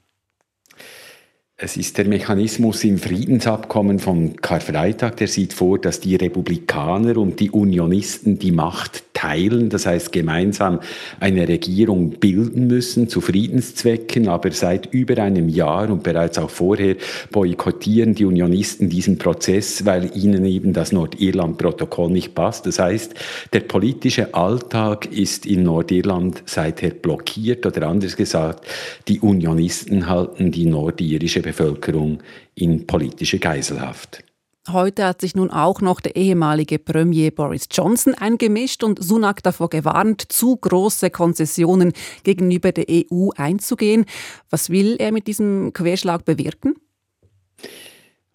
Es 1.57 1.77
ist 1.77 1.97
der 1.97 2.03
Mechanismus 2.03 2.83
im 2.83 2.97
Friedensabkommen 2.97 3.99
von 3.99 4.35
Karfreitag, 4.35 5.15
der 5.15 5.29
sieht 5.29 5.53
vor, 5.53 5.79
dass 5.79 6.01
die 6.01 6.17
Republikaner 6.17 7.15
und 7.15 7.39
die 7.39 7.49
Unionisten 7.49 8.37
die 8.37 8.51
Macht 8.51 9.05
teilen, 9.13 9.69
das 9.69 9.85
heißt 9.85 10.11
gemeinsam 10.11 10.81
eine 11.21 11.47
Regierung 11.47 12.09
bilden 12.19 12.67
müssen 12.67 13.07
zu 13.07 13.21
Friedenszwecken, 13.21 14.27
aber 14.27 14.51
seit 14.51 14.93
über 14.93 15.23
einem 15.23 15.47
Jahr 15.47 15.89
und 15.89 16.03
bereits 16.03 16.37
auch 16.37 16.49
vorher 16.49 16.97
boykottieren 17.31 18.15
die 18.15 18.25
Unionisten 18.25 18.89
diesen 18.89 19.17
Prozess, 19.17 19.85
weil 19.85 20.11
ihnen 20.13 20.43
eben 20.43 20.73
das 20.73 20.91
Nordirland-Protokoll 20.91 22.11
nicht 22.11 22.35
passt. 22.35 22.65
Das 22.65 22.79
heißt, 22.79 23.13
der 23.53 23.61
politische 23.61 24.33
Alltag 24.33 25.05
ist 25.05 25.45
in 25.45 25.63
Nordirland 25.63 26.43
seither 26.45 26.89
blockiert 26.89 27.65
oder 27.65 27.87
anders 27.87 28.17
gesagt, 28.17 28.67
die 29.07 29.21
Unionisten 29.21 30.09
halten 30.09 30.51
die 30.51 30.65
nordirische 30.65 31.44
Bevölkerung 31.45 32.23
in 32.55 32.87
politische 32.87 33.37
Geiselhaft. 33.37 34.23
Heute 34.67 35.05
hat 35.05 35.21
sich 35.21 35.35
nun 35.35 35.51
auch 35.51 35.79
noch 35.79 36.01
der 36.01 36.15
ehemalige 36.15 36.79
Premier 36.79 37.29
Boris 37.29 37.67
Johnson 37.71 38.15
eingemischt 38.15 38.83
und 38.83 39.01
Sunak 39.01 39.43
davor 39.43 39.69
gewarnt, 39.69 40.23
zu 40.29 40.55
große 40.57 41.11
Konzessionen 41.11 41.93
gegenüber 42.23 42.71
der 42.71 42.85
EU 42.89 43.29
einzugehen. 43.37 44.05
Was 44.49 44.71
will 44.71 44.95
er 44.97 45.11
mit 45.11 45.27
diesem 45.27 45.71
Querschlag 45.71 46.25
bewirken? 46.25 46.73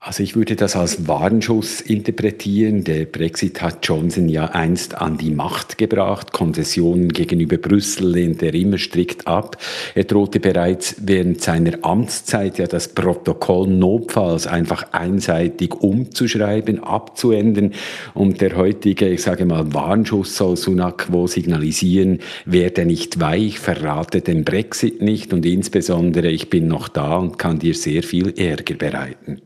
Also 0.03 0.23
ich 0.23 0.35
würde 0.35 0.57
das 0.57 0.77
als 0.77 1.09
Warnschuss 1.09 1.83
interpretieren. 1.83 2.85
Der 2.85 3.05
Brexit 3.05 3.61
hat 3.61 3.87
Johnson 3.87 4.31
ja 4.31 4.47
einst 4.47 4.95
an 4.95 5.19
die 5.19 5.31
Macht 5.31 5.77
gebracht. 5.77 6.33
Konzessionen 6.33 7.11
gegenüber 7.11 7.59
Brüssel 7.59 8.09
lehnt 8.09 8.43
er 8.43 8.55
immer 8.55 8.79
strikt 8.79 9.27
ab. 9.27 9.59
Er 9.95 10.05
drohte 10.05 10.41
bereits 10.41 10.97
während 11.05 11.43
seiner 11.43 11.85
Amtszeit 11.85 12.57
ja 12.57 12.67
das 12.67 12.89
Protokoll 12.89 13.69
notfalls 13.69 14.47
einfach 14.47 14.91
einseitig 14.93 15.75
umzuschreiben, 15.75 16.83
abzuändern. 16.83 17.75
Und 18.15 18.41
der 18.41 18.57
heutige, 18.57 19.07
ich 19.07 19.21
sage 19.21 19.45
mal, 19.45 19.75
Warnschuss 19.75 20.35
soll 20.35 20.57
Sunak 20.57 21.13
wohl 21.13 21.29
signalisieren, 21.29 22.21
werde 22.47 22.87
nicht 22.87 23.21
weich, 23.21 23.59
verrate 23.59 24.23
den 24.23 24.45
Brexit 24.45 25.03
nicht 25.03 25.35
und 25.35 25.45
insbesondere 25.45 26.31
ich 26.31 26.49
bin 26.49 26.69
noch 26.69 26.89
da 26.89 27.19
und 27.19 27.39
kann 27.39 27.59
dir 27.59 27.75
sehr 27.75 28.03
viel 28.03 28.33
Ärger 28.39 28.77
bereiten. 28.77 29.43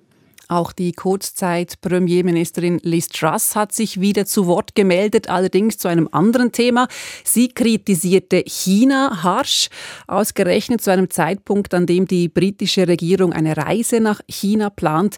Auch 0.48 0.72
die 0.72 0.92
Kurzzeit-Premierministerin 0.92 2.78
Liz 2.82 3.08
Truss 3.08 3.56
hat 3.56 3.72
sich 3.72 4.00
wieder 4.00 4.26
zu 4.26 4.46
Wort 4.46 4.74
gemeldet, 4.74 5.28
allerdings 5.28 5.78
zu 5.78 5.88
einem 5.88 6.08
anderen 6.12 6.52
Thema. 6.52 6.88
Sie 7.24 7.48
kritisierte 7.48 8.42
China 8.46 9.22
harsch, 9.22 9.68
ausgerechnet 10.06 10.82
zu 10.82 10.90
einem 10.90 11.10
Zeitpunkt, 11.10 11.74
an 11.74 11.86
dem 11.86 12.06
die 12.06 12.28
britische 12.28 12.86
Regierung 12.86 13.32
eine 13.32 13.56
Reise 13.56 14.00
nach 14.00 14.20
China 14.28 14.70
plant. 14.70 15.16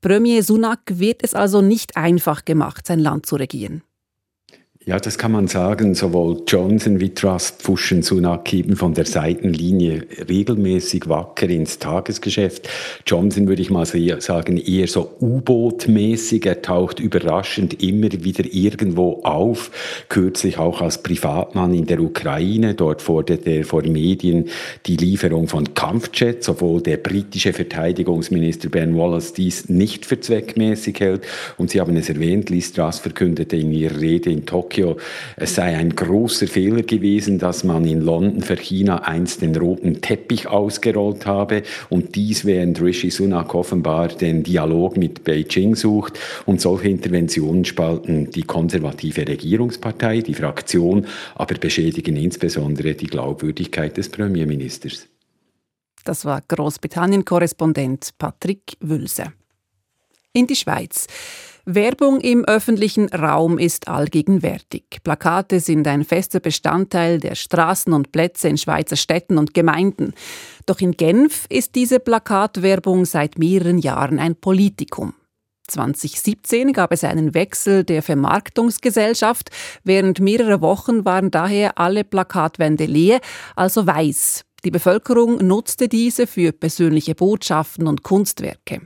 Premier 0.00 0.42
Sunak 0.42 0.80
wird 0.86 1.22
es 1.22 1.34
also 1.34 1.62
nicht 1.62 1.96
einfach 1.96 2.44
gemacht, 2.44 2.86
sein 2.86 2.98
Land 2.98 3.26
zu 3.26 3.36
regieren. 3.36 3.82
Ja, 4.86 4.98
das 4.98 5.16
kann 5.16 5.32
man 5.32 5.48
sagen. 5.48 5.94
Sowohl 5.94 6.42
Johnson 6.46 7.00
wie 7.00 7.14
Truss 7.14 7.54
pfuschen 7.58 8.02
Sunak 8.02 8.52
eben 8.52 8.76
von 8.76 8.92
der 8.92 9.06
Seitenlinie 9.06 10.06
regelmäßig 10.28 11.08
wacker 11.08 11.48
ins 11.48 11.78
Tagesgeschäft. 11.78 12.68
Johnson 13.06 13.48
würde 13.48 13.62
ich 13.62 13.70
mal 13.70 13.86
sagen, 13.86 14.58
eher 14.58 14.86
so 14.86 15.10
U-Boot-mäßig. 15.22 16.44
Er 16.44 16.60
taucht 16.60 17.00
überraschend 17.00 17.82
immer 17.82 18.12
wieder 18.12 18.44
irgendwo 18.44 19.22
auf. 19.22 19.70
Kürzlich 20.10 20.58
auch 20.58 20.82
als 20.82 21.02
Privatmann 21.02 21.72
in 21.72 21.86
der 21.86 22.00
Ukraine. 22.00 22.74
Dort 22.74 23.00
forderte 23.00 23.48
er 23.48 23.64
vor 23.64 23.84
Medien 23.84 24.50
die 24.84 24.98
Lieferung 24.98 25.48
von 25.48 25.72
Kampfjets, 25.72 26.46
obwohl 26.50 26.82
der 26.82 26.98
britische 26.98 27.54
Verteidigungsminister 27.54 28.68
Ben 28.68 28.94
Wallace 28.98 29.32
dies 29.32 29.70
nicht 29.70 30.04
für 30.04 30.20
zweckmäßig 30.20 31.00
hält. 31.00 31.22
Und 31.56 31.70
Sie 31.70 31.80
haben 31.80 31.96
es 31.96 32.10
erwähnt, 32.10 32.50
Liz 32.50 32.74
Truss 32.74 32.98
verkündete 32.98 33.56
in 33.56 33.72
ihrer 33.72 33.98
Rede 33.98 34.30
in 34.30 34.44
Tokio, 34.44 34.73
Tokio, 34.74 34.96
es 35.36 35.54
sei 35.54 35.76
ein 35.76 35.94
großer 35.94 36.46
Fehler 36.48 36.82
gewesen, 36.82 37.38
dass 37.38 37.62
man 37.64 37.84
in 37.84 38.00
London 38.00 38.42
für 38.42 38.56
China 38.56 39.02
einst 39.02 39.40
den 39.42 39.54
roten 39.54 40.00
Teppich 40.00 40.48
ausgerollt 40.48 41.26
habe 41.26 41.62
und 41.90 42.16
dies 42.16 42.44
während 42.44 42.80
Rishi 42.80 43.10
Sunak 43.10 43.54
offenbar 43.54 44.08
den 44.08 44.42
Dialog 44.42 44.96
mit 44.96 45.22
Beijing 45.22 45.76
sucht 45.76 46.18
und 46.46 46.60
solche 46.60 46.88
Interventionen 46.88 47.64
spalten 47.64 48.30
die 48.30 48.42
konservative 48.42 49.26
Regierungspartei, 49.26 50.20
die 50.20 50.34
Fraktion, 50.34 51.06
aber 51.36 51.54
beschädigen 51.54 52.16
insbesondere 52.16 52.94
die 52.94 53.06
Glaubwürdigkeit 53.06 53.96
des 53.96 54.08
Premierministers. 54.08 55.06
Das 56.04 56.24
war 56.24 56.42
Großbritannien-Korrespondent 56.48 58.10
Patrick 58.18 58.76
Wülse. 58.80 59.32
In 60.32 60.46
die 60.46 60.56
Schweiz. 60.56 61.06
Werbung 61.66 62.20
im 62.20 62.44
öffentlichen 62.44 63.08
Raum 63.08 63.58
ist 63.58 63.88
allgegenwärtig. 63.88 64.84
Plakate 65.02 65.60
sind 65.60 65.88
ein 65.88 66.04
fester 66.04 66.40
Bestandteil 66.40 67.20
der 67.20 67.34
Straßen 67.34 67.94
und 67.94 68.12
Plätze 68.12 68.48
in 68.48 68.58
Schweizer 68.58 68.96
Städten 68.96 69.38
und 69.38 69.54
Gemeinden. 69.54 70.12
Doch 70.66 70.80
in 70.80 70.92
Genf 70.92 71.46
ist 71.48 71.74
diese 71.74 72.00
Plakatwerbung 72.00 73.06
seit 73.06 73.38
mehreren 73.38 73.78
Jahren 73.78 74.18
ein 74.18 74.36
Politikum. 74.36 75.14
2017 75.68 76.74
gab 76.74 76.92
es 76.92 77.02
einen 77.02 77.32
Wechsel 77.32 77.84
der 77.84 78.02
Vermarktungsgesellschaft. 78.02 79.50
Während 79.84 80.20
mehrerer 80.20 80.60
Wochen 80.60 81.06
waren 81.06 81.30
daher 81.30 81.78
alle 81.78 82.04
Plakatwände 82.04 82.84
leer, 82.84 83.20
also 83.56 83.86
weiß. 83.86 84.44
Die 84.66 84.70
Bevölkerung 84.70 85.38
nutzte 85.38 85.88
diese 85.88 86.26
für 86.26 86.52
persönliche 86.52 87.14
Botschaften 87.14 87.86
und 87.86 88.02
Kunstwerke. 88.02 88.82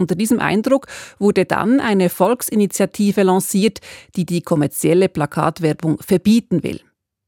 Unter 0.00 0.14
diesem 0.14 0.38
Eindruck 0.38 0.86
wurde 1.18 1.44
dann 1.44 1.80
eine 1.80 2.08
Volksinitiative 2.08 3.24
lanciert, 3.24 3.80
die 4.14 4.24
die 4.24 4.42
kommerzielle 4.42 5.08
Plakatwerbung 5.08 5.98
verbieten 5.98 6.62
will. 6.62 6.80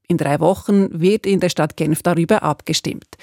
In 0.07 0.15
drei 0.15 0.39
Wochen 0.39 1.01
wird 1.01 1.25
in 1.25 1.41
der 1.41 1.49
Stadt 1.49 1.75
Genf 1.75 2.01
darüber 2.01 2.43
abgestimmt. 2.43 3.17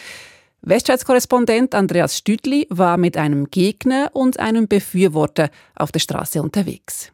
Westschweiz-Korrespondent 0.61 1.75
Andreas 1.75 2.19
Stüdli 2.19 2.67
war 2.69 2.99
mit 2.99 3.17
einem 3.17 3.49
Gegner 3.51 4.11
und 4.13 4.39
einem 4.39 4.69
Befürworter 4.69 5.49
auf 5.75 5.93
der 5.93 6.01
Straße 6.01 6.43
unterwegs. 6.43 7.11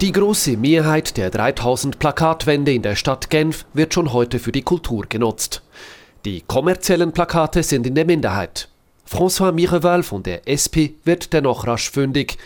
Die 0.00 0.12
große 0.12 0.56
Mehrheit 0.56 1.16
der 1.16 1.30
3000 1.30 1.98
Plakatwände 1.98 2.72
in 2.72 2.82
der 2.82 2.94
Stadt 2.94 3.30
Genf 3.30 3.66
wird 3.72 3.94
schon 3.94 4.12
heute 4.12 4.38
für 4.38 4.52
die 4.52 4.62
Kultur 4.62 5.06
genutzt. 5.08 5.63
Die 6.24 6.40
kommerziellen 6.40 7.12
Plakate 7.12 7.62
sind 7.62 7.86
in 7.86 7.94
der 7.94 8.06
Minderheit. 8.06 8.70
François 9.06 9.52
Mireval 9.52 10.02
von 10.02 10.22
der 10.22 10.48
SP 10.48 10.96
wird 11.04 11.34
dennoch 11.34 11.66
rasch 11.66 11.90
fündig. 11.90 12.38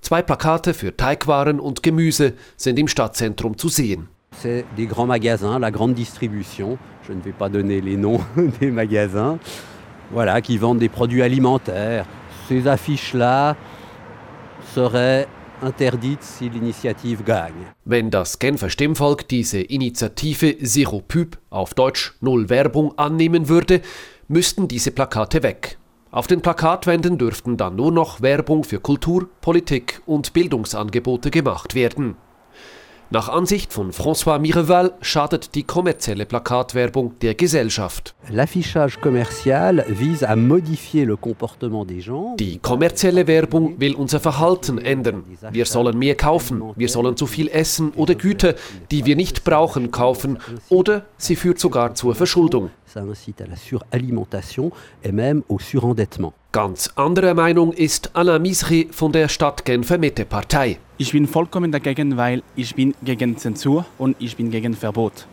Zwei 0.00 0.22
Plakate 0.22 0.72
für 0.72 0.96
Teigwaren 0.96 1.60
und 1.60 1.82
Gemüse 1.82 2.32
sind 2.56 2.78
im 2.78 2.88
Stadtzentrum 2.88 3.58
zu 3.58 3.68
sehen. 3.68 4.08
C'est 4.42 4.64
des 4.78 4.86
grands 4.86 5.06
magasins, 5.06 5.58
la 5.58 5.70
grande 5.70 5.94
distribution. 5.94 6.78
Je 7.06 7.12
ne 7.12 7.20
vais 7.20 7.32
pas 7.32 7.50
donner 7.50 7.82
les 7.82 7.98
noms 7.98 8.20
des 8.60 8.70
magasins. 8.70 9.38
Voilà, 10.10 10.40
qui 10.40 10.56
vendent 10.56 10.78
des 10.78 10.88
produits 10.88 11.22
alimentaires. 11.22 12.06
Ces 12.48 12.66
affiches-là 12.66 13.54
seraient 14.74 15.28
interdites 15.62 16.38
si 16.38 16.48
l'initiative 16.48 17.22
gagne. 17.22 17.66
Wenn 17.84 18.10
das 18.10 18.38
Genfer 18.38 18.70
Stimmvolk 18.70 19.28
diese 19.28 19.60
Initiative 19.60 20.58
Zero 20.58 21.02
Pub, 21.06 21.38
auf 21.50 21.74
Deutsch 21.74 22.14
Null 22.20 22.48
Werbung, 22.48 22.96
annehmen 22.98 23.48
würde, 23.48 23.80
müssten 24.28 24.68
diese 24.68 24.90
Plakate 24.90 25.42
weg. 25.42 25.78
Auf 26.10 26.26
den 26.26 26.40
Plakatwänden 26.40 27.18
dürften 27.18 27.56
dann 27.56 27.76
nur 27.76 27.92
noch 27.92 28.22
Werbung 28.22 28.64
für 28.64 28.80
Kultur, 28.80 29.28
Politik 29.40 30.00
und 30.06 30.32
Bildungsangebote 30.32 31.30
gemacht 31.30 31.74
werden. 31.74 32.16
Nach 33.10 33.28
Ansicht 33.28 33.72
von 33.72 33.92
François 33.92 34.40
Mireval 34.40 34.92
schadet 35.00 35.54
die 35.54 35.62
kommerzielle 35.62 36.26
Plakatwerbung 36.26 37.16
der 37.20 37.36
Gesellschaft. 37.36 38.16
Die 42.40 42.58
kommerzielle 42.58 43.26
Werbung 43.28 43.80
will 43.80 43.94
unser 43.94 44.18
Verhalten 44.18 44.78
ändern. 44.78 45.22
Wir 45.52 45.66
sollen 45.66 45.96
mehr 45.96 46.16
kaufen, 46.16 46.62
wir 46.74 46.88
sollen 46.88 47.16
zu 47.16 47.28
viel 47.28 47.46
essen 47.46 47.92
oder 47.92 48.16
Güter, 48.16 48.56
die 48.90 49.06
wir 49.06 49.14
nicht 49.14 49.44
brauchen, 49.44 49.92
kaufen 49.92 50.38
oder 50.68 51.06
sie 51.16 51.36
führt 51.36 51.60
sogar 51.60 51.94
zur 51.94 52.16
Verschuldung. 52.16 52.70
Ça 52.96 53.02
incite 53.02 53.42
à 53.42 53.46
la 53.46 53.56
suralimentation 53.56 54.72
et 55.04 55.12
même 55.12 55.42
au 55.50 55.58
surendettement. 55.58 56.32
Ganz 56.50 56.90
anderer 56.96 57.34
Meinung 57.34 57.74
ist 57.74 58.10
Alain 58.14 58.38
Misri 58.38 58.88
von 58.90 59.12
der 59.12 59.28
Stadt 59.28 59.66
Genfer 59.66 59.98
Mitte-Partei. 59.98 60.78
Ich 60.96 61.12
bin 61.12 61.26
vollkommen 61.26 61.70
dagegen, 61.70 62.16
weil 62.16 62.42
ich 62.54 62.74
bin 62.74 62.94
gegen 63.04 63.36
Zensur 63.36 63.84
und 63.98 64.16
ich 64.18 64.34
bin 64.38 64.50
gegen 64.50 64.72
Verbot. 64.72 65.26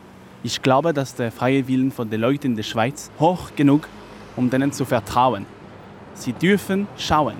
Ich 0.43 0.61
glaube, 0.61 0.91
dass 0.91 1.15
der 1.15 1.31
freie 1.31 1.65
Willen 1.69 1.91
von 1.91 2.09
den 2.09 2.19
Leuten 2.19 2.47
in 2.47 2.55
der 2.57 2.63
Schweiz 2.63 3.09
hoch 3.17 3.51
genug, 3.55 3.87
um 4.35 4.49
denen 4.49 4.73
zu 4.73 4.83
vertrauen. 4.83 5.45
Sie 6.15 6.33
dürfen 6.33 6.85
schauen, 6.97 7.35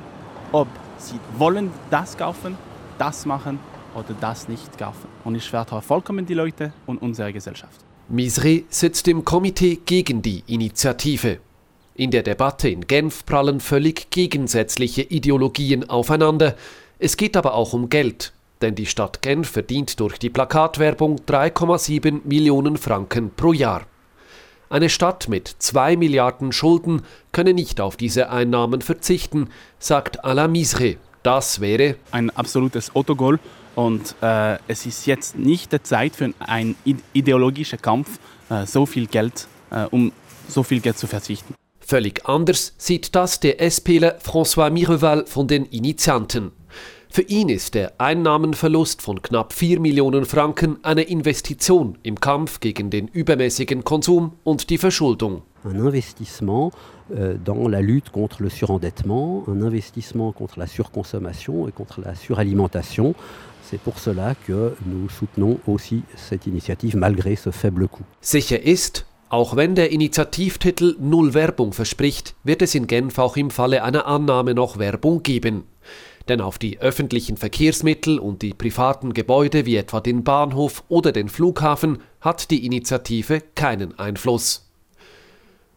ob 0.53 0.69
sie 0.99 1.19
wollen 1.37 1.69
das 1.89 2.15
kaufen, 2.15 2.55
das 2.97 3.25
machen 3.25 3.59
oder 3.93 4.15
das 4.21 4.47
nicht 4.47 4.77
kaufen. 4.77 5.09
Und 5.25 5.35
ich 5.35 5.49
vertraue 5.49 5.81
vollkommen 5.81 6.25
die 6.25 6.33
Leute 6.33 6.71
und 6.85 7.01
unsere 7.01 7.33
Gesellschaft. 7.33 7.83
Misri 8.09 8.65
sitzt 8.69 9.07
im 9.07 9.23
Komitee 9.23 9.79
gegen 9.85 10.21
die 10.21 10.43
Initiative. 10.47 11.39
In 11.95 12.11
der 12.11 12.23
Debatte 12.23 12.67
in 12.67 12.85
Genf 12.85 13.25
prallen 13.25 13.59
völlig 13.59 14.09
gegensätzliche 14.09 15.03
Ideologien 15.03 15.89
aufeinander. 15.89 16.55
Es 16.99 17.15
geht 17.15 17.37
aber 17.37 17.53
auch 17.53 17.73
um 17.73 17.89
Geld, 17.89 18.33
denn 18.61 18.75
die 18.75 18.87
Stadt 18.87 19.21
Genf 19.21 19.49
verdient 19.49 19.99
durch 19.99 20.17
die 20.17 20.29
Plakatwerbung 20.29 21.21
3,7 21.27 22.21
Millionen 22.25 22.77
Franken 22.77 23.31
pro 23.31 23.53
Jahr. 23.53 23.83
Eine 24.69 24.89
Stadt 24.89 25.29
mit 25.29 25.47
2 25.59 25.95
Milliarden 25.95 26.51
Schulden 26.51 27.03
könne 27.31 27.53
nicht 27.53 27.79
auf 27.79 27.95
diese 27.95 28.31
Einnahmen 28.31 28.81
verzichten, 28.81 29.49
sagt 29.79 30.25
Alain 30.25 30.51
Misre. 30.51 30.97
Das 31.21 31.61
wäre 31.61 31.95
ein 32.11 32.31
absolutes 32.31 32.95
Autogol 32.95 33.39
und 33.75 34.15
äh, 34.21 34.57
es 34.67 34.85
ist 34.85 35.05
jetzt 35.05 35.37
nicht 35.37 35.71
die 35.71 35.81
Zeit 35.83 36.15
für 36.15 36.33
einen 36.39 36.75
ideologischen 37.13 37.81
Kampf, 37.81 38.19
äh, 38.49 38.65
so 38.65 38.85
viel 38.85 39.07
Geld, 39.07 39.47
äh, 39.71 39.85
um 39.91 40.11
so 40.47 40.63
viel 40.63 40.79
Geld 40.79 40.97
zu 40.97 41.07
verzichten. 41.07 41.55
Völlig 41.79 42.25
anders 42.25 42.73
sieht 42.77 43.13
das 43.15 43.39
der 43.39 43.59
SPler 43.69 44.19
François 44.19 44.69
Mireval 44.69 45.25
von 45.25 45.47
den 45.47 45.65
Initianten. 45.65 46.51
Für 47.09 47.21
ihn 47.21 47.49
ist 47.49 47.75
der 47.75 47.93
Einnahmenverlust 47.99 49.01
von 49.03 49.21
knapp 49.21 49.53
4 49.53 49.79
Millionen 49.79 50.25
Franken 50.25 50.79
eine 50.81 51.03
Investition 51.03 51.97
im 52.01 52.19
Kampf 52.19 52.59
gegen 52.59 52.89
den 52.89 53.07
übermäßigen 53.07 53.83
Konsum 53.83 54.33
und 54.43 54.71
die 54.71 54.79
Verschuldung. 54.79 55.43
Un 55.63 55.75
investissement 55.75 56.71
euh, 57.15 57.37
dans 57.37 57.67
la 57.69 57.81
lutte 57.81 58.11
contre 58.11 58.41
le 58.41 58.49
surendettement, 58.49 59.43
un 59.47 59.61
investissement 59.61 60.31
contre 60.31 60.57
la 60.57 60.65
surconsommation 60.65 61.67
et 61.67 61.71
contre 61.71 62.01
la 62.01 62.15
suralimentation. 62.15 63.13
C'est 63.73 63.79
pour 63.79 63.97
cela 63.97 64.35
que 64.35 64.75
nous 64.85 65.09
soutenons 65.09 65.59
aussi 65.65 66.03
cette 66.15 66.45
initiative 66.45 66.95
malgré 66.95 67.35
ce 67.35 67.49
faible 67.49 67.87
coût. 67.87 68.03
Sicher 68.21 68.61
ist, 68.61 69.07
auch 69.29 69.55
wenn 69.55 69.73
der 69.73 69.89
Initiativtitel 69.89 70.95
Null 70.99 71.33
Werbung 71.33 71.73
verspricht, 71.73 72.35
wird 72.43 72.61
es 72.61 72.75
in 72.75 72.85
Genf 72.85 73.17
auch 73.17 73.35
im 73.35 73.49
Falle 73.49 73.83
einer 73.83 74.05
Annahme 74.05 74.53
noch 74.53 74.77
Werbung 74.77 75.23
geben. 75.23 75.63
Denn 76.27 76.39
auf 76.39 76.59
die 76.59 76.81
öffentlichen 76.81 77.35
Verkehrsmittel 77.35 78.19
und 78.19 78.43
die 78.43 78.53
privaten 78.53 79.15
Gebäude 79.15 79.65
wie 79.65 79.77
etwa 79.77 80.01
den 80.01 80.23
Bahnhof 80.23 80.83
oder 80.87 81.11
den 81.11 81.27
Flughafen 81.27 81.97
hat 82.21 82.51
die 82.51 82.67
Initiative 82.67 83.41
keinen 83.55 83.97
Einfluss. 83.97 84.69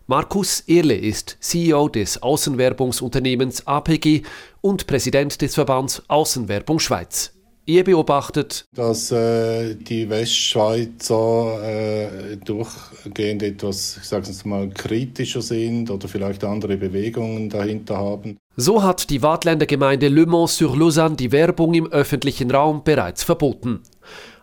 Markus 0.07 0.61
Erle 0.67 0.97
ist 0.97 1.39
CEO 1.41 1.89
des 1.89 2.23
Außenwerbungsunternehmens 2.23 3.67
APG 3.67 4.23
und 4.61 4.87
Präsident 4.87 5.41
des 5.41 5.55
Verbands 5.55 6.03
Außenwerbung 6.09 6.79
Schweiz. 6.79 7.36
Ihr 7.69 7.83
beobachtet, 7.83 8.65
dass 8.77 9.11
äh, 9.11 9.75
die 9.75 10.09
Westschweizer 10.09 11.61
äh, 11.65 12.37
durchgehend 12.37 13.43
etwas, 13.43 13.99
ich 14.01 14.05
sage 14.05 14.31
es 14.31 14.45
mal, 14.45 14.69
kritischer 14.69 15.43
sind 15.43 15.91
oder 15.91 16.07
vielleicht 16.07 16.45
andere 16.45 16.77
Bewegungen 16.77 17.51
dahinter 17.51 17.97
haben. 17.97 18.39
So 18.57 18.85
hat 18.85 19.11
die 19.11 19.21
Waadtländer 19.21 19.67
Gemeinde 19.67 20.07
Le 20.07 20.27
Mans-sur-Lausanne 20.27 21.17
die 21.17 21.33
Werbung 21.33 21.75
im 21.75 21.89
öffentlichen 21.89 22.53
Raum 22.53 22.85
bereits 22.85 23.25
verboten. 23.25 23.83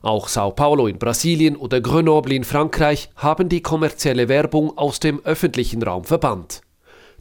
Auch 0.01 0.27
Sao 0.27 0.51
Paulo 0.51 0.87
in 0.87 0.99
Brasilien 0.99 1.55
oder 1.55 1.79
Grenoble 1.79 2.35
in 2.35 2.43
Frankreich 2.43 3.09
haben 3.15 3.47
die 3.47 3.61
kommerzielle 3.61 4.27
Werbung 4.27 4.77
aus 4.77 4.99
dem 4.99 5.23
öffentlichen 5.23 5.81
Raum 5.81 6.03
verbannt. 6.03 6.59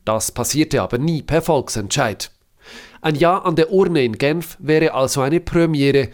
Das 0.04 0.32
passierte 0.32 0.82
aber 0.82 0.98
nie 0.98 1.22
per 1.22 1.42
Volksentscheid. 1.42 2.32
Ein 3.04 3.16
Ja 3.16 3.38
an 3.38 3.56
der 3.56 3.72
Urne 3.72 4.04
in 4.04 4.16
Genf 4.16 4.56
wäre 4.60 4.94
also 4.94 5.22
eine 5.22 5.40
Premiere. 5.40 6.10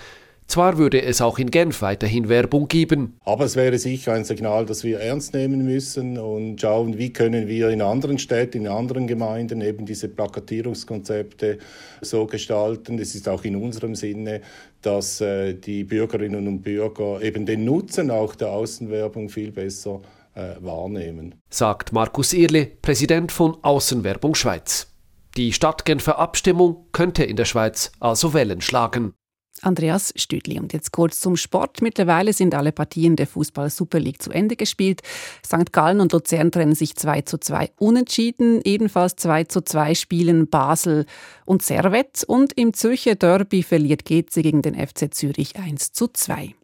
Zwar 0.46 0.79
würde 0.79 1.03
es 1.03 1.20
auch 1.20 1.38
in 1.38 1.51
Genf 1.51 1.83
weiterhin 1.83 2.31
Werbung 2.31 2.66
geben. 2.66 3.18
Aber 3.27 3.44
es 3.44 3.57
wäre 3.57 3.77
sicher 3.77 4.14
ein 4.14 4.24
Signal, 4.24 4.64
das 4.64 4.85
wir 4.85 4.98
ernst 4.98 5.35
nehmen 5.35 5.66
müssen 5.66 6.16
und 6.16 6.59
schauen, 6.59 6.96
wie 6.96 7.12
können 7.12 7.46
wir 7.46 7.68
in 7.68 7.83
anderen 7.83 8.18
Städten, 8.18 8.62
in 8.62 8.68
anderen 8.68 9.07
Gemeinden 9.07 9.61
eben 9.61 9.85
diese 9.85 10.09
Plakatierungskonzepte 10.09 11.59
so 12.01 12.24
gestalten. 12.24 12.98
Es 12.98 13.14
ist 13.14 13.29
auch 13.29 13.44
in 13.44 13.57
unserem 13.57 13.94
Sinne, 13.94 14.40
dass 14.81 15.20
äh, 15.20 15.53
die 15.53 15.85
Bürgerinnen 15.85 16.48
und 16.48 16.62
Bürger 16.62 17.20
eben 17.20 17.44
den 17.44 17.66
Nutzen 17.66 18.11
auch 18.11 18.35
der 18.35 18.48
Außenwerbung 18.48 19.29
viel 19.29 19.53
besser 19.53 20.01
äh, 20.35 20.55
wahrnehmen. 20.61 21.35
Sagt 21.51 21.92
Markus 21.92 22.33
Irle, 22.33 22.64
Präsident 22.81 23.31
von 23.31 23.59
Außenwerbung 23.61 24.35
Schweiz. 24.35 24.88
Die 25.36 25.52
Stadtgenfer 25.52 26.18
Abstimmung 26.18 26.86
könnte 26.92 27.24
in 27.24 27.36
der 27.36 27.44
Schweiz 27.44 27.92
also 28.00 28.34
Wellen 28.34 28.60
schlagen. 28.60 29.14
Andreas 29.62 30.12
Stüdli. 30.16 30.58
Und 30.58 30.72
jetzt 30.72 30.92
kurz 30.92 31.20
zum 31.20 31.36
Sport. 31.36 31.82
Mittlerweile 31.82 32.32
sind 32.32 32.54
alle 32.54 32.72
Partien 32.72 33.16
der 33.16 33.26
Fußball 33.26 33.70
Super 33.70 33.98
League 33.98 34.22
zu 34.22 34.30
Ende 34.30 34.56
gespielt. 34.56 35.02
St. 35.44 35.72
Gallen 35.72 36.00
und 36.00 36.12
Luzern 36.12 36.52
trennen 36.52 36.74
sich 36.74 36.96
2 36.96 37.22
zu 37.22 37.38
2 37.38 37.70
unentschieden. 37.78 38.60
Ebenfalls 38.64 39.16
2 39.16 39.44
zu 39.44 39.62
2 39.62 39.94
spielen 39.94 40.48
Basel 40.48 41.06
und 41.44 41.62
Servet. 41.62 42.24
Und 42.24 42.52
im 42.54 42.72
Zürcher 42.74 43.14
Derby 43.14 43.62
verliert 43.62 44.04
GC 44.04 44.42
gegen 44.42 44.62
den 44.62 44.74
FC 44.74 45.12
Zürich 45.12 45.56
1 45.56 45.92
zu 45.92 46.08
2. 46.08 46.54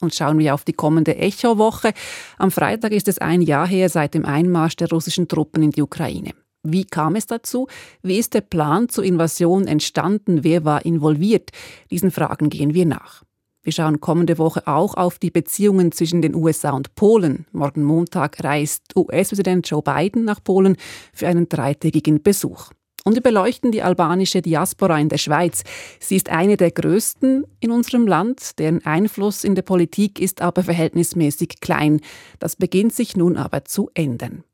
Und 0.00 0.14
schauen 0.14 0.38
wir 0.38 0.54
auf 0.54 0.64
die 0.64 0.72
kommende 0.72 1.16
Echo-Woche. 1.16 1.92
Am 2.38 2.50
Freitag 2.50 2.92
ist 2.92 3.06
es 3.06 3.18
ein 3.18 3.42
Jahr 3.42 3.66
her 3.66 3.88
seit 3.90 4.14
dem 4.14 4.24
Einmarsch 4.24 4.76
der 4.76 4.88
russischen 4.88 5.28
Truppen 5.28 5.62
in 5.62 5.72
die 5.72 5.82
Ukraine. 5.82 6.32
Wie 6.62 6.84
kam 6.84 7.16
es 7.16 7.26
dazu? 7.26 7.68
Wie 8.02 8.18
ist 8.18 8.34
der 8.34 8.42
Plan 8.42 8.88
zur 8.88 9.04
Invasion 9.04 9.66
entstanden? 9.66 10.44
Wer 10.44 10.64
war 10.64 10.84
involviert? 10.84 11.50
Diesen 11.90 12.10
Fragen 12.10 12.50
gehen 12.50 12.74
wir 12.74 12.86
nach. 12.86 13.22
Wir 13.62 13.72
schauen 13.72 14.00
kommende 14.00 14.38
Woche 14.38 14.66
auch 14.66 14.94
auf 14.94 15.18
die 15.18 15.30
Beziehungen 15.30 15.92
zwischen 15.92 16.22
den 16.22 16.34
USA 16.34 16.70
und 16.70 16.94
Polen. 16.94 17.46
Morgen 17.52 17.82
Montag 17.82 18.42
reist 18.42 18.96
US-Präsident 18.96 19.68
Joe 19.68 19.82
Biden 19.82 20.24
nach 20.24 20.42
Polen 20.42 20.76
für 21.12 21.28
einen 21.28 21.48
dreitägigen 21.48 22.22
Besuch. 22.22 22.70
Und 23.04 23.14
wir 23.14 23.22
beleuchten 23.22 23.72
die 23.72 23.82
albanische 23.82 24.42
Diaspora 24.42 24.98
in 24.98 25.08
der 25.08 25.18
Schweiz. 25.18 25.62
Sie 25.98 26.16
ist 26.16 26.28
eine 26.28 26.56
der 26.56 26.70
größten 26.70 27.44
in 27.60 27.70
unserem 27.70 28.06
Land, 28.06 28.58
deren 28.58 28.84
Einfluss 28.84 29.44
in 29.44 29.54
der 29.54 29.62
Politik 29.62 30.20
ist 30.20 30.42
aber 30.42 30.62
verhältnismäßig 30.62 31.60
klein. 31.60 32.00
Das 32.38 32.56
beginnt 32.56 32.94
sich 32.94 33.16
nun 33.16 33.36
aber 33.38 33.64
zu 33.64 33.90
ändern. 33.94 34.44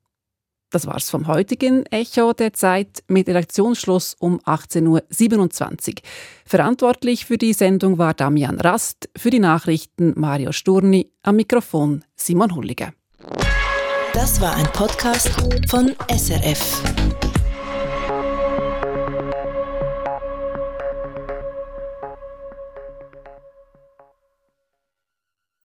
Das 0.70 0.87
war's 0.87 1.11
vom 1.11 1.29
heutigen 1.29 1.87
Echo 1.87 2.33
der 2.33 2.52
Zeit 2.52 3.05
mit 3.07 3.29
Redaktionsschluss 3.29 4.16
um 4.18 4.40
18.27 4.40 5.88
Uhr. 5.88 5.94
Verantwortlich 6.44 7.24
für 7.24 7.38
die 7.38 7.52
Sendung 7.52 7.98
war 7.98 8.14
Damian 8.14 8.61
Rast, 8.61 9.09
für 9.16 9.31
die 9.31 9.38
Nachrichten 9.38 10.12
Mario 10.16 10.52
Sturni, 10.52 11.11
am 11.22 11.37
Mikrofon 11.37 12.05
Simon 12.16 12.55
Hulliger. 12.55 12.92
Das 14.12 14.40
war 14.40 14.57
ein 14.57 14.66
Podcast 14.72 15.31
von 15.68 15.94
SRF. 16.11 16.83